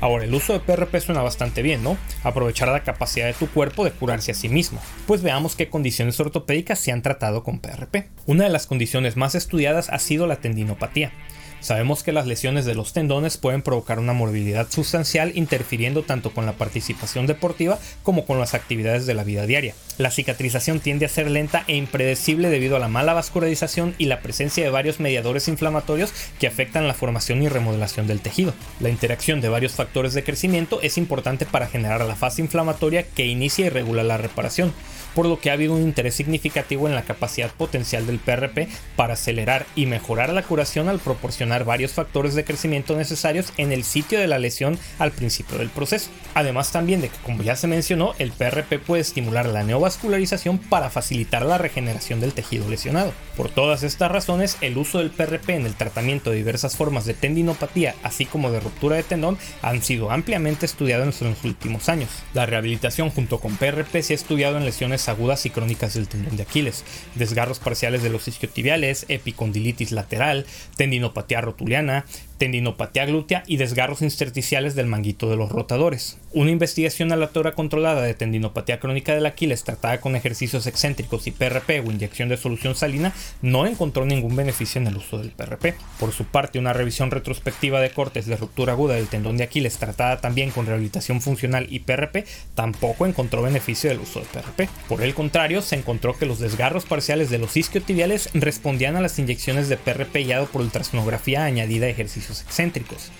Ahora, 0.00 0.24
el 0.24 0.34
uso 0.34 0.52
de 0.52 0.60
PRP 0.60 1.00
suena 1.00 1.22
bastante 1.22 1.62
bien, 1.62 1.82
¿no? 1.82 1.96
Aprovechar 2.22 2.68
la 2.68 2.84
capacidad 2.84 3.26
de 3.26 3.32
tu 3.32 3.48
cuerpo 3.48 3.84
de 3.84 3.90
curarse 3.90 4.32
a 4.32 4.34
sí 4.34 4.48
mismo. 4.48 4.80
Pues 5.06 5.22
veamos 5.22 5.56
qué 5.56 5.68
condiciones 5.68 6.20
ortopédicas 6.20 6.78
se 6.78 6.92
han 6.92 7.02
tratado 7.02 7.42
con 7.42 7.58
PRP. 7.58 8.08
Una 8.26 8.44
de 8.44 8.50
las 8.50 8.66
condiciones 8.66 9.16
más 9.16 9.34
estudiadas 9.34 9.88
ha 9.90 9.98
sido 9.98 10.26
la 10.26 10.36
tendinopatía. 10.36 11.12
Sabemos 11.60 12.02
que 12.02 12.12
las 12.12 12.26
lesiones 12.26 12.64
de 12.64 12.74
los 12.74 12.92
tendones 12.92 13.36
pueden 13.36 13.62
provocar 13.62 13.98
una 13.98 14.12
morbilidad 14.12 14.70
sustancial 14.70 15.32
interfiriendo 15.34 16.02
tanto 16.02 16.30
con 16.30 16.46
la 16.46 16.52
participación 16.52 17.26
deportiva 17.26 17.78
como 18.02 18.26
con 18.26 18.38
las 18.38 18.54
actividades 18.54 19.06
de 19.06 19.14
la 19.14 19.24
vida 19.24 19.46
diaria. 19.46 19.74
La 19.98 20.10
cicatrización 20.10 20.78
tiende 20.78 21.06
a 21.06 21.08
ser 21.08 21.30
lenta 21.30 21.64
e 21.66 21.76
impredecible 21.76 22.48
debido 22.48 22.76
a 22.76 22.78
la 22.78 22.88
mala 22.88 23.14
vascularización 23.14 23.94
y 23.98 24.06
la 24.06 24.20
presencia 24.20 24.62
de 24.62 24.70
varios 24.70 25.00
mediadores 25.00 25.48
inflamatorios 25.48 26.12
que 26.38 26.46
afectan 26.46 26.86
la 26.86 26.94
formación 26.94 27.42
y 27.42 27.48
remodelación 27.48 28.06
del 28.06 28.20
tejido. 28.20 28.54
La 28.78 28.90
interacción 28.90 29.40
de 29.40 29.48
varios 29.48 29.72
factores 29.72 30.14
de 30.14 30.22
crecimiento 30.22 30.80
es 30.82 30.96
importante 30.96 31.44
para 31.44 31.66
generar 31.66 32.04
la 32.04 32.14
fase 32.14 32.40
inflamatoria 32.40 33.02
que 33.02 33.26
inicia 33.26 33.66
y 33.66 33.70
regula 33.70 34.04
la 34.04 34.16
reparación 34.16 34.72
por 35.14 35.26
lo 35.26 35.40
que 35.40 35.50
ha 35.50 35.54
habido 35.54 35.74
un 35.74 35.82
interés 35.82 36.14
significativo 36.14 36.86
en 36.86 36.94
la 36.94 37.02
capacidad 37.02 37.50
potencial 37.50 38.06
del 38.06 38.20
PRP 38.20 38.68
para 38.94 39.14
acelerar 39.14 39.66
y 39.74 39.86
mejorar 39.86 40.32
la 40.32 40.44
curación 40.44 40.88
al 40.88 41.00
proporcionar 41.00 41.47
varios 41.64 41.92
factores 41.92 42.34
de 42.34 42.44
crecimiento 42.44 42.96
necesarios 42.96 43.52
en 43.56 43.72
el 43.72 43.84
sitio 43.84 44.18
de 44.18 44.26
la 44.26 44.38
lesión 44.38 44.78
al 44.98 45.12
principio 45.12 45.58
del 45.58 45.70
proceso. 45.70 46.10
Además 46.34 46.72
también 46.72 47.00
de 47.00 47.08
que, 47.08 47.18
como 47.18 47.42
ya 47.42 47.56
se 47.56 47.66
mencionó, 47.66 48.14
el 48.18 48.32
PRP 48.32 48.78
puede 48.78 49.02
estimular 49.02 49.46
la 49.46 49.64
neovascularización 49.64 50.58
para 50.58 50.90
facilitar 50.90 51.44
la 51.44 51.58
regeneración 51.58 52.20
del 52.20 52.32
tejido 52.32 52.68
lesionado. 52.68 53.12
Por 53.36 53.50
todas 53.50 53.82
estas 53.82 54.10
razones, 54.10 54.56
el 54.60 54.78
uso 54.78 54.98
del 54.98 55.10
PRP 55.10 55.50
en 55.50 55.66
el 55.66 55.74
tratamiento 55.74 56.30
de 56.30 56.36
diversas 56.36 56.76
formas 56.76 57.04
de 57.04 57.14
tendinopatía, 57.14 57.94
así 58.02 58.24
como 58.24 58.50
de 58.50 58.60
ruptura 58.60 58.96
de 58.96 59.02
tendón, 59.02 59.38
han 59.62 59.82
sido 59.82 60.10
ampliamente 60.10 60.66
estudiados 60.66 61.22
en 61.22 61.30
los 61.30 61.44
últimos 61.44 61.88
años. 61.88 62.10
La 62.34 62.46
rehabilitación 62.46 63.10
junto 63.10 63.40
con 63.40 63.56
PRP 63.56 64.02
se 64.02 64.12
ha 64.12 64.16
estudiado 64.16 64.56
en 64.56 64.64
lesiones 64.64 65.08
agudas 65.08 65.46
y 65.46 65.50
crónicas 65.50 65.94
del 65.94 66.08
tendón 66.08 66.36
de 66.36 66.42
Aquiles, 66.42 66.84
desgarros 67.14 67.58
parciales 67.58 68.02
de 68.02 68.10
los 68.10 68.28
isquiotibiales, 68.28 69.06
epicondilitis 69.08 69.92
lateral, 69.92 70.46
tendinopatía 70.76 71.37
rotuliana, 71.40 72.04
tendinopatía 72.38 73.04
glútea 73.04 73.42
y 73.46 73.56
desgarros 73.56 74.02
intersticiales 74.02 74.74
del 74.74 74.86
manguito 74.86 75.28
de 75.28 75.36
los 75.36 75.50
rotadores. 75.50 76.18
Una 76.32 76.50
investigación 76.50 77.12
aleatoria 77.12 77.52
controlada 77.52 78.02
de 78.02 78.14
tendinopatía 78.14 78.80
crónica 78.80 79.14
del 79.14 79.26
Aquiles 79.26 79.64
tratada 79.64 80.00
con 80.00 80.16
ejercicios 80.16 80.66
excéntricos 80.66 81.26
y 81.26 81.32
PRP 81.32 81.80
o 81.80 81.90
inyección 81.90 82.28
de 82.28 82.36
solución 82.36 82.74
salina 82.74 83.12
no 83.42 83.66
encontró 83.66 84.06
ningún 84.06 84.36
beneficio 84.36 84.80
en 84.80 84.86
el 84.86 84.96
uso 84.96 85.18
del 85.18 85.30
PRP. 85.30 85.74
Por 85.98 86.12
su 86.12 86.24
parte, 86.24 86.58
una 86.58 86.72
revisión 86.72 87.10
retrospectiva 87.10 87.80
de 87.80 87.90
cortes 87.90 88.26
de 88.26 88.36
ruptura 88.36 88.72
aguda 88.72 88.94
del 88.94 89.08
tendón 89.08 89.36
de 89.36 89.44
Aquiles 89.44 89.78
tratada 89.78 90.20
también 90.20 90.50
con 90.50 90.66
rehabilitación 90.66 91.20
funcional 91.20 91.66
y 91.70 91.80
PRP 91.80 92.24
tampoco 92.54 93.06
encontró 93.06 93.42
beneficio 93.42 93.90
del 93.90 94.00
uso 94.00 94.20
del 94.20 94.28
PRP. 94.28 94.68
Por 94.88 95.02
el 95.02 95.14
contrario, 95.14 95.60
se 95.62 95.76
encontró 95.76 96.16
que 96.16 96.26
los 96.26 96.38
desgarros 96.38 96.84
parciales 96.84 97.30
de 97.30 97.38
los 97.38 97.56
isquiotibiales 97.56 98.30
respondían 98.34 98.96
a 98.96 99.00
las 99.00 99.18
inyecciones 99.18 99.68
de 99.68 99.76
PRP 99.76 100.24
guiado 100.24 100.46
por 100.46 100.62
ultrasonografía 100.62 101.44
añadida 101.44 101.86
a 101.86 101.90
excéntricos. 102.30 103.10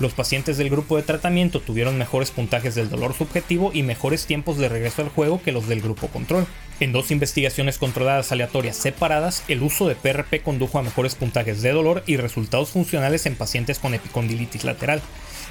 Los 0.00 0.12
pacientes 0.12 0.56
del 0.56 0.70
grupo 0.70 0.96
de 0.96 1.04
tratamiento 1.04 1.60
tuvieron 1.60 1.96
mejores 1.96 2.32
puntajes 2.32 2.74
del 2.74 2.90
dolor 2.90 3.14
subjetivo 3.14 3.70
y 3.72 3.84
mejores 3.84 4.26
tiempos 4.26 4.58
de 4.58 4.68
regreso 4.68 5.02
al 5.02 5.08
juego 5.08 5.40
que 5.40 5.52
los 5.52 5.68
del 5.68 5.82
grupo 5.82 6.08
control. 6.08 6.46
En 6.80 6.90
dos 6.90 7.12
investigaciones 7.12 7.78
controladas 7.78 8.32
aleatorias 8.32 8.76
separadas, 8.76 9.44
el 9.46 9.62
uso 9.62 9.86
de 9.86 9.94
PRP 9.94 10.42
condujo 10.42 10.80
a 10.80 10.82
mejores 10.82 11.14
puntajes 11.14 11.62
de 11.62 11.70
dolor 11.70 12.02
y 12.06 12.16
resultados 12.16 12.70
funcionales 12.70 13.26
en 13.26 13.36
pacientes 13.36 13.78
con 13.78 13.94
epicondilitis 13.94 14.64
lateral, 14.64 15.00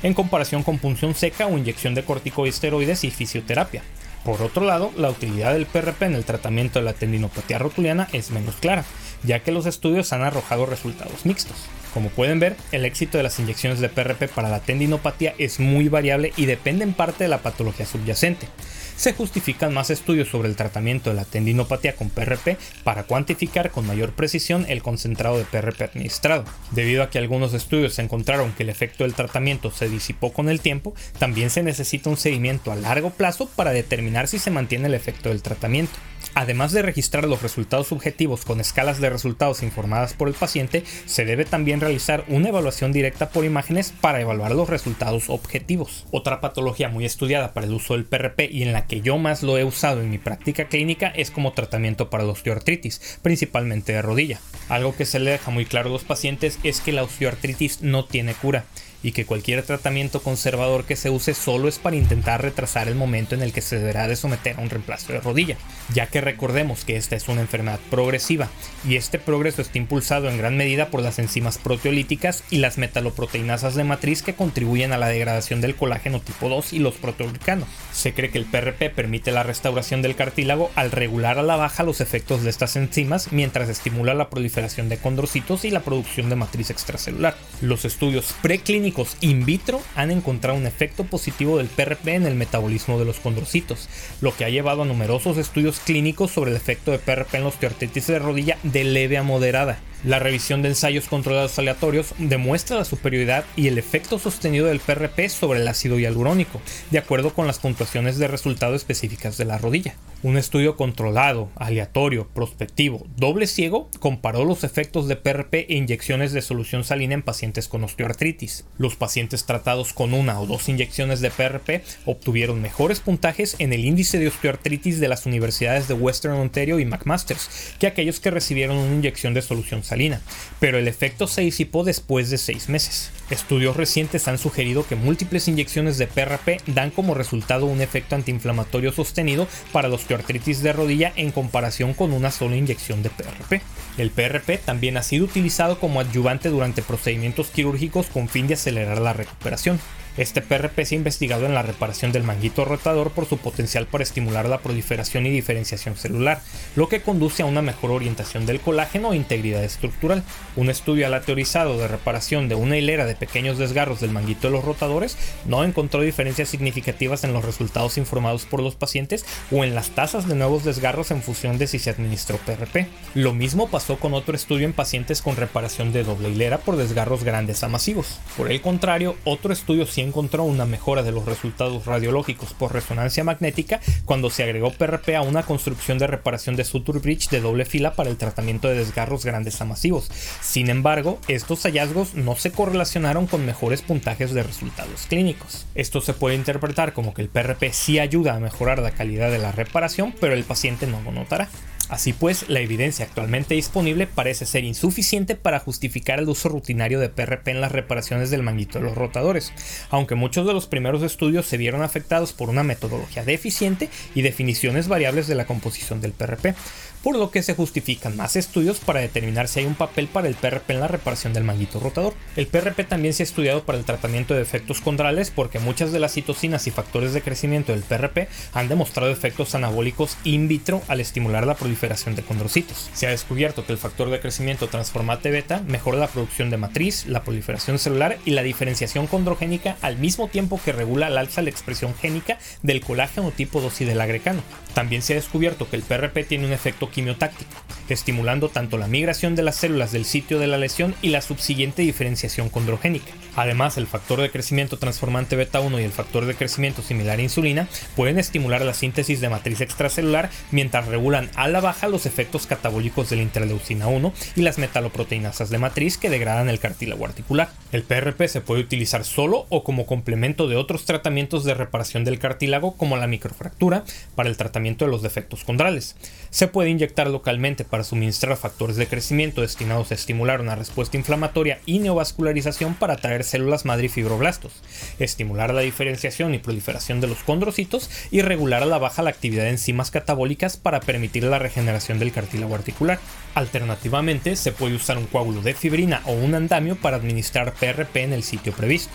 en 0.03 0.13
comparación 0.13 0.63
con 0.63 0.77
punción 0.77 1.15
seca 1.15 1.47
o 1.47 1.57
inyección 1.57 1.95
de 1.95 2.03
corticosteroides 2.03 3.05
y 3.05 3.11
fisioterapia. 3.11 3.81
Por 4.25 4.41
otro 4.41 4.65
lado, 4.65 4.91
la 4.97 5.09
utilidad 5.09 5.53
del 5.53 5.65
PRP 5.65 6.03
en 6.03 6.15
el 6.15 6.25
tratamiento 6.25 6.79
de 6.79 6.85
la 6.85 6.93
tendinopatía 6.93 7.59
rotuliana 7.59 8.09
es 8.11 8.31
menos 8.31 8.55
clara, 8.55 8.83
ya 9.23 9.39
que 9.39 9.53
los 9.53 9.65
estudios 9.65 10.11
han 10.11 10.23
arrojado 10.23 10.65
resultados 10.65 11.25
mixtos. 11.25 11.57
Como 11.93 12.09
pueden 12.09 12.39
ver, 12.39 12.55
el 12.71 12.85
éxito 12.85 13.17
de 13.17 13.23
las 13.23 13.39
inyecciones 13.39 13.79
de 13.79 13.87
PRP 13.87 14.27
para 14.27 14.49
la 14.49 14.61
tendinopatía 14.61 15.35
es 15.37 15.59
muy 15.59 15.89
variable 15.89 16.33
y 16.35 16.47
depende 16.47 16.83
en 16.83 16.93
parte 16.93 17.23
de 17.23 17.27
la 17.27 17.43
patología 17.43 17.85
subyacente. 17.85 18.47
Se 18.95 19.13
justifican 19.13 19.73
más 19.73 19.89
estudios 19.89 20.29
sobre 20.29 20.49
el 20.49 20.55
tratamiento 20.55 21.09
de 21.09 21.15
la 21.15 21.25
tendinopatía 21.25 21.95
con 21.95 22.09
PRP 22.09 22.57
para 22.83 23.03
cuantificar 23.03 23.71
con 23.71 23.85
mayor 23.85 24.13
precisión 24.13 24.65
el 24.69 24.81
concentrado 24.81 25.37
de 25.37 25.45
PRP 25.45 25.83
administrado. 25.83 26.45
Debido 26.71 27.03
a 27.03 27.09
que 27.09 27.19
algunos 27.19 27.53
estudios 27.53 27.97
encontraron 27.99 28.53
que 28.53 28.63
el 28.63 28.69
efecto 28.69 29.03
del 29.03 29.13
tratamiento 29.13 29.71
se 29.71 29.89
disipó 29.89 30.33
con 30.33 30.49
el 30.49 30.61
tiempo, 30.61 30.93
también 31.19 31.49
se 31.49 31.63
necesita 31.63 32.09
un 32.09 32.17
seguimiento 32.17 32.71
a 32.71 32.75
largo 32.75 33.11
plazo 33.11 33.49
para 33.55 33.71
determinar 33.71 34.27
si 34.27 34.39
se 34.39 34.51
mantiene 34.51 34.87
el 34.87 34.93
efecto 34.93 35.29
del 35.29 35.41
tratamiento. 35.41 35.93
Además 36.35 36.71
de 36.71 36.81
registrar 36.81 37.25
los 37.25 37.43
resultados 37.43 37.87
subjetivos 37.87 38.43
con 38.43 38.59
escalas 38.59 38.99
de 38.99 39.09
resultados 39.09 39.61
informadas 39.61 40.13
por 40.13 40.27
el 40.27 40.33
paciente, 40.33 40.83
se 41.05 41.25
debe 41.25 41.45
también 41.45 41.79
realizar 41.79 42.25
una 42.27 42.49
evaluación 42.49 42.91
directa 42.91 43.29
por 43.29 43.45
imágenes 43.45 43.93
para 44.01 44.19
evaluar 44.19 44.55
los 44.55 44.67
resultados 44.67 45.29
objetivos. 45.29 46.05
Otra 46.11 46.41
patología 46.41 46.89
muy 46.89 47.05
estudiada 47.05 47.53
para 47.53 47.67
el 47.67 47.73
uso 47.73 47.93
del 47.93 48.05
PRP 48.05 48.49
y 48.51 48.63
en 48.63 48.73
la 48.73 48.87
que 48.87 49.01
yo 49.01 49.17
más 49.17 49.43
lo 49.43 49.57
he 49.57 49.63
usado 49.63 50.01
en 50.01 50.09
mi 50.09 50.17
práctica 50.17 50.65
clínica 50.65 51.07
es 51.07 51.29
como 51.29 51.53
tratamiento 51.53 52.09
para 52.09 52.23
la 52.23 52.31
osteoartritis, 52.31 53.19
principalmente 53.21 53.93
de 53.93 54.01
rodilla. 54.01 54.39
Algo 54.69 54.95
que 54.95 55.05
se 55.05 55.19
le 55.19 55.31
deja 55.31 55.51
muy 55.51 55.65
claro 55.65 55.89
a 55.89 55.93
los 55.93 56.03
pacientes 56.03 56.57
es 56.63 56.81
que 56.81 56.93
la 56.93 57.03
osteoartritis 57.03 57.81
no 57.81 58.05
tiene 58.05 58.33
cura 58.33 58.65
y 59.03 59.11
que 59.11 59.25
cualquier 59.25 59.61
tratamiento 59.63 60.23
conservador 60.23 60.85
que 60.85 60.95
se 60.95 61.09
use 61.09 61.33
solo 61.33 61.67
es 61.67 61.77
para 61.77 61.97
intentar 61.97 62.41
retrasar 62.41 62.87
el 62.87 62.95
momento 62.95 63.35
en 63.35 63.43
el 63.43 63.51
que 63.51 63.61
se 63.61 63.77
deberá 63.77 64.07
de 64.07 64.15
someter 64.15 64.55
a 64.57 64.61
un 64.61 64.69
reemplazo 64.69 65.13
de 65.13 65.19
rodilla, 65.19 65.57
ya 65.93 66.07
que 66.07 66.21
recordemos 66.21 66.85
que 66.85 66.95
esta 66.95 67.15
es 67.15 67.27
una 67.27 67.41
enfermedad 67.41 67.79
progresiva 67.91 68.49
y 68.87 68.95
este 68.95 69.19
progreso 69.19 69.61
está 69.61 69.77
impulsado 69.77 70.29
en 70.29 70.37
gran 70.37 70.55
medida 70.55 70.87
por 70.87 71.01
las 71.01 71.19
enzimas 71.19 71.57
proteolíticas 71.57 72.43
y 72.49 72.57
las 72.57 72.77
metaloproteinasas 72.77 73.75
de 73.75 73.83
matriz 73.83 74.23
que 74.23 74.35
contribuyen 74.35 74.93
a 74.93 74.97
la 74.97 75.09
degradación 75.09 75.59
del 75.59 75.75
colágeno 75.75 76.21
tipo 76.21 76.47
2 76.47 76.73
y 76.73 76.79
los 76.79 76.95
proteoglicanos. 76.95 77.67
Se 77.91 78.13
cree 78.13 78.31
que 78.31 78.37
el 78.37 78.45
PRP 78.45 78.89
permite 78.89 79.31
la 79.31 79.43
restauración 79.43 80.01
del 80.01 80.15
cartílago 80.15 80.71
al 80.75 80.91
regular 80.91 81.37
a 81.37 81.43
la 81.43 81.57
baja 81.57 81.83
los 81.83 81.99
efectos 81.99 82.43
de 82.43 82.49
estas 82.49 82.77
enzimas 82.77 83.31
mientras 83.31 83.67
estimula 83.67 84.13
la 84.13 84.29
proliferación 84.29 84.87
de 84.87 84.97
condrocitos 84.97 85.65
y 85.65 85.71
la 85.71 85.81
producción 85.81 86.29
de 86.29 86.35
matriz 86.35 86.69
extracelular. 86.69 87.35
Los 87.61 87.85
estudios 87.85 88.33
preclínicos 88.41 88.92
in 89.21 89.45
vitro 89.45 89.81
han 89.95 90.11
encontrado 90.11 90.57
un 90.57 90.67
efecto 90.67 91.03
positivo 91.03 91.57
del 91.57 91.67
PRP 91.67 92.09
en 92.09 92.25
el 92.25 92.35
metabolismo 92.35 92.99
de 92.99 93.05
los 93.05 93.19
condrocitos, 93.19 93.89
lo 94.21 94.35
que 94.35 94.45
ha 94.45 94.49
llevado 94.49 94.83
a 94.83 94.85
numerosos 94.85 95.37
estudios 95.37 95.79
clínicos 95.79 96.31
sobre 96.31 96.51
el 96.51 96.57
efecto 96.57 96.91
de 96.91 96.99
PRP 96.99 97.35
en 97.35 97.41
la 97.43 97.49
osteoartritis 97.49 98.07
de 98.07 98.19
rodilla 98.19 98.57
de 98.63 98.83
leve 98.83 99.17
a 99.17 99.23
moderada. 99.23 99.79
La 100.03 100.19
revisión 100.19 100.61
de 100.61 100.67
ensayos 100.67 101.07
controlados 101.07 101.57
aleatorios 101.57 102.13
demuestra 102.17 102.75
la 102.75 102.83
superioridad 102.83 103.45
y 103.55 103.69
el 103.69 103.77
efecto 103.77 104.19
sostenido 104.19 104.65
del 104.65 104.81
PRP 104.81 105.29
sobre 105.29 105.61
el 105.61 105.67
ácido 105.67 105.97
hialurónico, 105.97 106.59
de 106.91 106.97
acuerdo 106.97 107.33
con 107.33 107.47
las 107.47 107.59
puntuaciones 107.59 108.17
de 108.17 108.27
resultado 108.27 108.75
específicas 108.75 109.37
de 109.37 109.45
la 109.45 109.57
rodilla. 109.57 109.95
Un 110.21 110.37
estudio 110.37 110.75
controlado, 110.75 111.49
aleatorio, 111.55 112.27
prospectivo, 112.33 113.05
doble 113.15 113.47
ciego, 113.47 113.89
comparó 113.99 114.43
los 114.43 114.65
efectos 114.65 115.07
de 115.07 115.15
PRP 115.15 115.67
e 115.69 115.75
inyecciones 115.75 116.33
de 116.33 116.41
solución 116.41 116.83
salina 116.83 117.13
en 117.13 117.21
pacientes 117.21 117.69
con 117.69 117.85
osteoartritis. 117.85 118.65
Los 118.83 118.97
pacientes 118.97 119.45
tratados 119.45 119.93
con 119.93 120.13
una 120.13 120.41
o 120.41 120.45
dos 120.45 120.67
inyecciones 120.67 121.21
de 121.21 121.31
PRP 121.31 121.85
obtuvieron 122.05 122.61
mejores 122.61 122.99
puntajes 122.99 123.55
en 123.59 123.71
el 123.71 123.85
índice 123.85 124.19
de 124.19 124.27
osteoartritis 124.27 124.99
de 124.99 125.07
las 125.07 125.25
universidades 125.25 125.87
de 125.87 125.93
Western 125.93 126.33
Ontario 126.33 126.79
y 126.79 126.85
McMaster's 126.85 127.49
que 127.79 127.87
aquellos 127.87 128.19
que 128.19 128.29
recibieron 128.29 128.75
una 128.75 128.93
inyección 128.93 129.33
de 129.33 129.41
solución 129.41 129.85
salina 129.85 130.19
pero 130.59 130.77
el 130.77 130.89
efecto 130.89 131.27
se 131.27 131.43
disipó 131.43 131.85
después 131.85 132.29
de 132.29 132.37
seis 132.37 132.67
meses. 132.67 133.09
Estudios 133.29 133.77
recientes 133.77 134.27
han 134.27 134.37
sugerido 134.37 134.85
que 134.85 134.95
múltiples 134.95 135.47
inyecciones 135.47 135.97
de 135.97 136.07
PRP 136.07 136.61
dan 136.67 136.91
como 136.91 137.13
resultado 137.13 137.65
un 137.65 137.81
efecto 137.81 138.15
antiinflamatorio 138.15 138.91
sostenido 138.91 139.47
para 139.71 139.87
la 139.87 139.95
osteoartritis 139.95 140.61
de 140.61 140.73
rodilla 140.73 141.13
en 141.15 141.31
comparación 141.31 141.93
con 141.93 142.11
una 142.11 142.31
sola 142.31 142.57
inyección 142.57 143.01
de 143.01 143.09
PRP. 143.09 143.61
El 143.97 144.11
PRP 144.11 144.57
también 144.57 144.97
ha 144.97 145.03
sido 145.03 145.25
utilizado 145.25 145.79
como 145.79 146.01
adyuvante 146.01 146.49
durante 146.49 146.81
procedimientos 146.81 147.47
quirúrgicos 147.47 148.07
con 148.07 148.27
fin 148.27 148.47
de 148.47 148.55
acelerar 148.55 148.99
la 148.99 149.13
recuperación. 149.13 149.79
Este 150.15 150.41
PRP 150.41 150.85
se 150.85 150.93
ha 150.93 150.97
investigado 150.97 151.47
en 151.47 151.55
la 151.55 151.63
reparación 151.63 152.11
del 152.11 152.23
manguito 152.23 152.65
rotador 152.65 153.11
por 153.11 153.25
su 153.25 153.37
potencial 153.37 153.87
para 153.87 154.03
estimular 154.03 154.47
la 154.47 154.59
proliferación 154.59 155.25
y 155.25 155.31
diferenciación 155.31 155.95
celular, 155.95 156.41
lo 156.75 156.87
que 156.87 157.01
conduce 157.01 157.41
a 157.41 157.47
una 157.47 157.63
mejor 157.63 157.89
orientación 157.89 158.45
del 158.45 158.59
colágeno 158.59 159.13
e 159.13 159.15
integridad 159.15 159.63
estructural. 159.63 160.23
Un 160.55 160.69
estudio 160.69 161.07
aleatorizado 161.07 161.77
de 161.77 161.87
reparación 161.87 162.47
de 162.47 162.55
una 162.55 162.77
hilera 162.77 163.05
de 163.05 163.15
pequeños 163.15 163.57
desgarros 163.57 164.01
del 164.01 164.11
manguito 164.11 164.47
de 164.47 164.53
los 164.53 164.63
rotadores 164.63 165.17
no 165.45 165.63
encontró 165.63 166.01
diferencias 166.01 166.49
significativas 166.49 167.23
en 167.23 167.33
los 167.33 167.43
resultados 167.43 167.97
informados 167.97 168.45
por 168.45 168.61
los 168.61 168.75
pacientes 168.75 169.25
o 169.51 169.63
en 169.63 169.73
las 169.73 169.89
tasas 169.89 170.27
de 170.27 170.35
nuevos 170.35 170.63
desgarros 170.63 171.09
en 171.09 171.23
función 171.23 171.57
de 171.57 171.65
si 171.65 171.79
se 171.79 171.89
administró 171.89 172.37
PRP. 172.37 172.87
Lo 173.15 173.33
mismo 173.33 173.67
pasó 173.67 173.97
con 173.97 174.13
otro 174.13 174.35
estudio 174.35 174.65
en 174.65 174.73
pacientes 174.73 175.21
con 175.21 175.35
reparación 175.35 175.91
de 175.91 176.03
doble 176.03 176.29
hilera 176.29 176.59
por 176.59 176.75
desgarros 176.75 177.23
grandes 177.23 177.63
a 177.63 177.67
masivos. 177.67 178.19
Por 178.37 178.51
el 178.51 178.61
contrario, 178.61 179.15
otro 179.23 179.53
estudio 179.53 179.85
encontró 180.03 180.43
una 180.43 180.65
mejora 180.65 181.03
de 181.03 181.11
los 181.11 181.25
resultados 181.25 181.85
radiológicos 181.85 182.53
por 182.53 182.73
resonancia 182.73 183.23
magnética 183.23 183.79
cuando 184.05 184.29
se 184.29 184.43
agregó 184.43 184.71
PRP 184.71 185.15
a 185.15 185.21
una 185.21 185.43
construcción 185.43 185.97
de 185.97 186.07
reparación 186.07 186.55
de 186.55 186.63
suture 186.63 186.99
bridge 186.99 187.29
de 187.29 187.41
doble 187.41 187.65
fila 187.65 187.93
para 187.93 188.09
el 188.09 188.17
tratamiento 188.17 188.67
de 188.67 188.75
desgarros 188.75 189.25
grandes 189.25 189.59
a 189.61 189.65
masivos. 189.65 190.09
Sin 190.41 190.69
embargo, 190.69 191.19
estos 191.27 191.63
hallazgos 191.63 192.13
no 192.13 192.35
se 192.35 192.51
correlacionaron 192.51 193.27
con 193.27 193.45
mejores 193.45 193.81
puntajes 193.81 194.33
de 194.33 194.43
resultados 194.43 195.07
clínicos. 195.07 195.65
Esto 195.75 196.01
se 196.01 196.13
puede 196.13 196.35
interpretar 196.35 196.93
como 196.93 197.13
que 197.13 197.21
el 197.21 197.29
PRP 197.29 197.71
sí 197.71 197.99
ayuda 197.99 198.35
a 198.35 198.39
mejorar 198.39 198.79
la 198.79 198.91
calidad 198.91 199.31
de 199.31 199.39
la 199.39 199.51
reparación, 199.51 200.13
pero 200.19 200.33
el 200.33 200.43
paciente 200.43 200.87
no 200.87 201.01
lo 201.01 201.11
notará. 201.11 201.49
Así 201.93 202.11
pues, 202.11 202.49
la 202.49 202.59
evidencia 202.59 203.05
actualmente 203.05 203.53
disponible 203.53 204.07
parece 204.07 204.47
ser 204.47 204.63
insuficiente 204.63 205.35
para 205.35 205.59
justificar 205.59 206.17
el 206.17 206.27
uso 206.27 206.49
rutinario 206.49 206.99
de 206.99 207.07
PRP 207.07 207.49
en 207.49 207.61
las 207.61 207.71
reparaciones 207.71 208.31
del 208.31 208.41
manguito 208.41 208.79
de 208.79 208.85
los 208.85 208.95
rotadores, 208.95 209.53
aunque 209.91 210.15
muchos 210.15 210.47
de 210.47 210.53
los 210.53 210.65
primeros 210.65 211.03
estudios 211.03 211.45
se 211.45 211.57
vieron 211.57 211.83
afectados 211.83 212.33
por 212.33 212.49
una 212.49 212.63
metodología 212.63 213.23
deficiente 213.23 213.89
y 214.15 214.23
definiciones 214.23 214.87
variables 214.87 215.27
de 215.27 215.35
la 215.35 215.45
composición 215.45 216.01
del 216.01 216.13
PRP 216.13 216.55
por 217.03 217.17
lo 217.17 217.29
que 217.29 217.43
se 217.43 217.53
justifican 217.53 218.15
más 218.15 218.35
estudios 218.37 218.79
para 218.79 219.01
determinar 219.01 219.47
si 219.47 219.59
hay 219.59 219.65
un 219.65 219.75
papel 219.75 220.07
para 220.07 220.29
el 220.29 220.35
PRP 220.35 220.71
en 220.71 220.79
la 220.79 220.87
reparación 220.87 221.33
del 221.33 221.43
manguito 221.43 221.79
rotador. 221.79 222.13
El 222.37 222.47
PRP 222.47 222.85
también 222.85 223.13
se 223.13 223.23
ha 223.23 223.25
estudiado 223.25 223.63
para 223.65 223.77
el 223.77 223.83
tratamiento 223.83 224.33
de 224.33 224.41
efectos 224.41 224.79
condrales 224.79 225.29
porque 225.29 225.59
muchas 225.59 225.91
de 225.91 225.99
las 225.99 226.13
citocinas 226.13 226.65
y 226.65 226.71
factores 226.71 227.13
de 227.13 227.21
crecimiento 227.21 227.73
del 227.73 227.81
PRP 227.81 228.29
han 228.53 228.69
demostrado 228.69 229.11
efectos 229.11 229.53
anabólicos 229.53 230.17
in 230.23 230.47
vitro 230.47 230.81
al 230.87 231.01
estimular 231.01 231.45
la 231.45 231.55
proliferación 231.55 232.15
de 232.15 232.23
condrocitos. 232.23 232.89
Se 232.93 233.05
ha 233.05 233.11
descubierto 233.11 233.65
que 233.65 233.73
el 233.73 233.77
factor 233.77 234.09
de 234.09 234.21
crecimiento 234.21 234.67
transformate 234.67 235.29
beta 235.29 235.61
mejora 235.67 235.97
la 235.97 236.07
producción 236.07 236.49
de 236.49 236.57
matriz, 236.57 237.05
la 237.05 237.23
proliferación 237.23 237.79
celular 237.79 238.17
y 238.23 238.31
la 238.31 238.43
diferenciación 238.43 239.07
condrogénica 239.07 239.75
al 239.81 239.97
mismo 239.97 240.29
tiempo 240.29 240.59
que 240.63 240.71
regula 240.71 241.07
al 241.07 241.17
alza 241.17 241.41
la 241.41 241.49
expresión 241.49 241.93
génica 241.95 242.37
del 242.61 242.79
colágeno 242.81 243.31
tipo 243.31 243.59
2 243.59 243.81
y 243.81 243.85
del 243.85 243.99
agrecano. 243.99 244.41
También 244.73 245.01
se 245.01 245.13
ha 245.13 245.17
descubierto 245.17 245.69
que 245.69 245.75
el 245.75 245.83
PRP 245.83 246.23
tiene 246.23 246.47
un 246.47 246.53
efecto 246.53 246.89
quimiotáctico, 246.93 247.51
estimulando 247.89 248.49
tanto 248.49 248.77
la 248.77 248.87
migración 248.87 249.35
de 249.35 249.43
las 249.43 249.57
células 249.57 249.91
del 249.91 250.05
sitio 250.05 250.39
de 250.39 250.47
la 250.47 250.57
lesión 250.57 250.95
y 251.01 251.09
la 251.09 251.21
subsiguiente 251.21 251.81
diferenciación 251.81 252.49
condrogénica. 252.49 253.11
Además, 253.35 253.77
el 253.77 253.87
factor 253.87 254.21
de 254.21 254.29
crecimiento 254.29 254.77
transformante 254.77 255.35
beta 255.35 255.59
1 255.59 255.79
y 255.79 255.83
el 255.83 255.91
factor 255.91 256.25
de 256.25 256.35
crecimiento 256.35 256.81
similar 256.81 257.19
a 257.19 257.21
insulina 257.21 257.67
pueden 257.95 258.19
estimular 258.19 258.61
la 258.61 258.73
síntesis 258.73 259.21
de 259.21 259.29
matriz 259.29 259.61
extracelular 259.61 260.29
mientras 260.51 260.87
regulan 260.87 261.29
a 261.35 261.47
la 261.47 261.61
baja 261.61 261.87
los 261.87 262.05
efectos 262.05 262.47
catabólicos 262.47 263.09
de 263.09 263.15
la 263.17 263.23
interleucina 263.23 263.87
1 263.87 264.13
y 264.35 264.41
las 264.41 264.57
metaloproteinasas 264.57 265.49
de 265.49 265.57
matriz 265.57 265.97
que 265.97 266.09
degradan 266.09 266.49
el 266.49 266.59
cartílago 266.59 267.05
articular. 267.05 267.49
El 267.71 267.83
PRP 267.83 268.27
se 268.27 268.41
puede 268.41 268.61
utilizar 268.61 269.03
solo 269.03 269.47
o 269.49 269.63
como 269.63 269.85
complemento 269.85 270.47
de 270.47 270.55
otros 270.55 270.85
tratamientos 270.85 271.43
de 271.43 271.53
reparación 271.55 272.03
del 272.03 272.19
cartílago 272.19 272.77
como 272.77 272.97
la 272.97 273.07
microfractura 273.07 273.83
para 274.15 274.29
el 274.29 274.37
tratamiento 274.37 274.85
de 274.85 274.91
los 274.91 275.01
defectos 275.01 275.43
condrales. 275.43 275.95
Se 276.29 276.47
puede 276.47 276.69
inyectar 276.69 277.07
localmente 277.07 277.65
para 277.65 277.83
suministrar 277.83 278.37
factores 278.37 278.75
de 278.75 278.87
crecimiento 278.87 279.41
destinados 279.41 279.91
a 279.91 279.95
estimular 279.95 280.41
una 280.41 280.55
respuesta 280.55 280.97
inflamatoria 280.97 281.59
y 281.65 281.79
neovascularización 281.79 282.75
para 282.75 282.93
atraer 282.93 283.22
células 283.23 283.65
madre 283.65 283.85
y 283.85 283.89
fibroblastos, 283.89 284.53
estimular 284.99 285.53
la 285.53 285.61
diferenciación 285.61 286.33
y 286.33 286.39
proliferación 286.39 287.01
de 287.01 287.07
los 287.07 287.19
condrocitos 287.19 287.89
y 288.11 288.21
regular 288.21 288.63
a 288.63 288.67
la 288.67 288.77
baja 288.77 289.01
la 289.01 289.09
actividad 289.09 289.43
de 289.43 289.49
enzimas 289.49 289.91
catabólicas 289.91 290.57
para 290.57 290.79
permitir 290.79 291.23
la 291.23 291.39
regeneración 291.39 291.99
del 291.99 292.11
cartílago 292.11 292.55
articular. 292.55 292.99
Alternativamente, 293.35 294.35
se 294.35 294.51
puede 294.51 294.75
usar 294.75 294.97
un 294.97 295.07
coágulo 295.07 295.41
de 295.41 295.53
fibrina 295.53 296.01
o 296.05 296.13
un 296.13 296.35
andamio 296.35 296.75
para 296.75 296.97
administrar 296.97 297.53
PRP 297.53 297.97
en 297.97 298.13
el 298.13 298.23
sitio 298.23 298.53
previsto. 298.53 298.91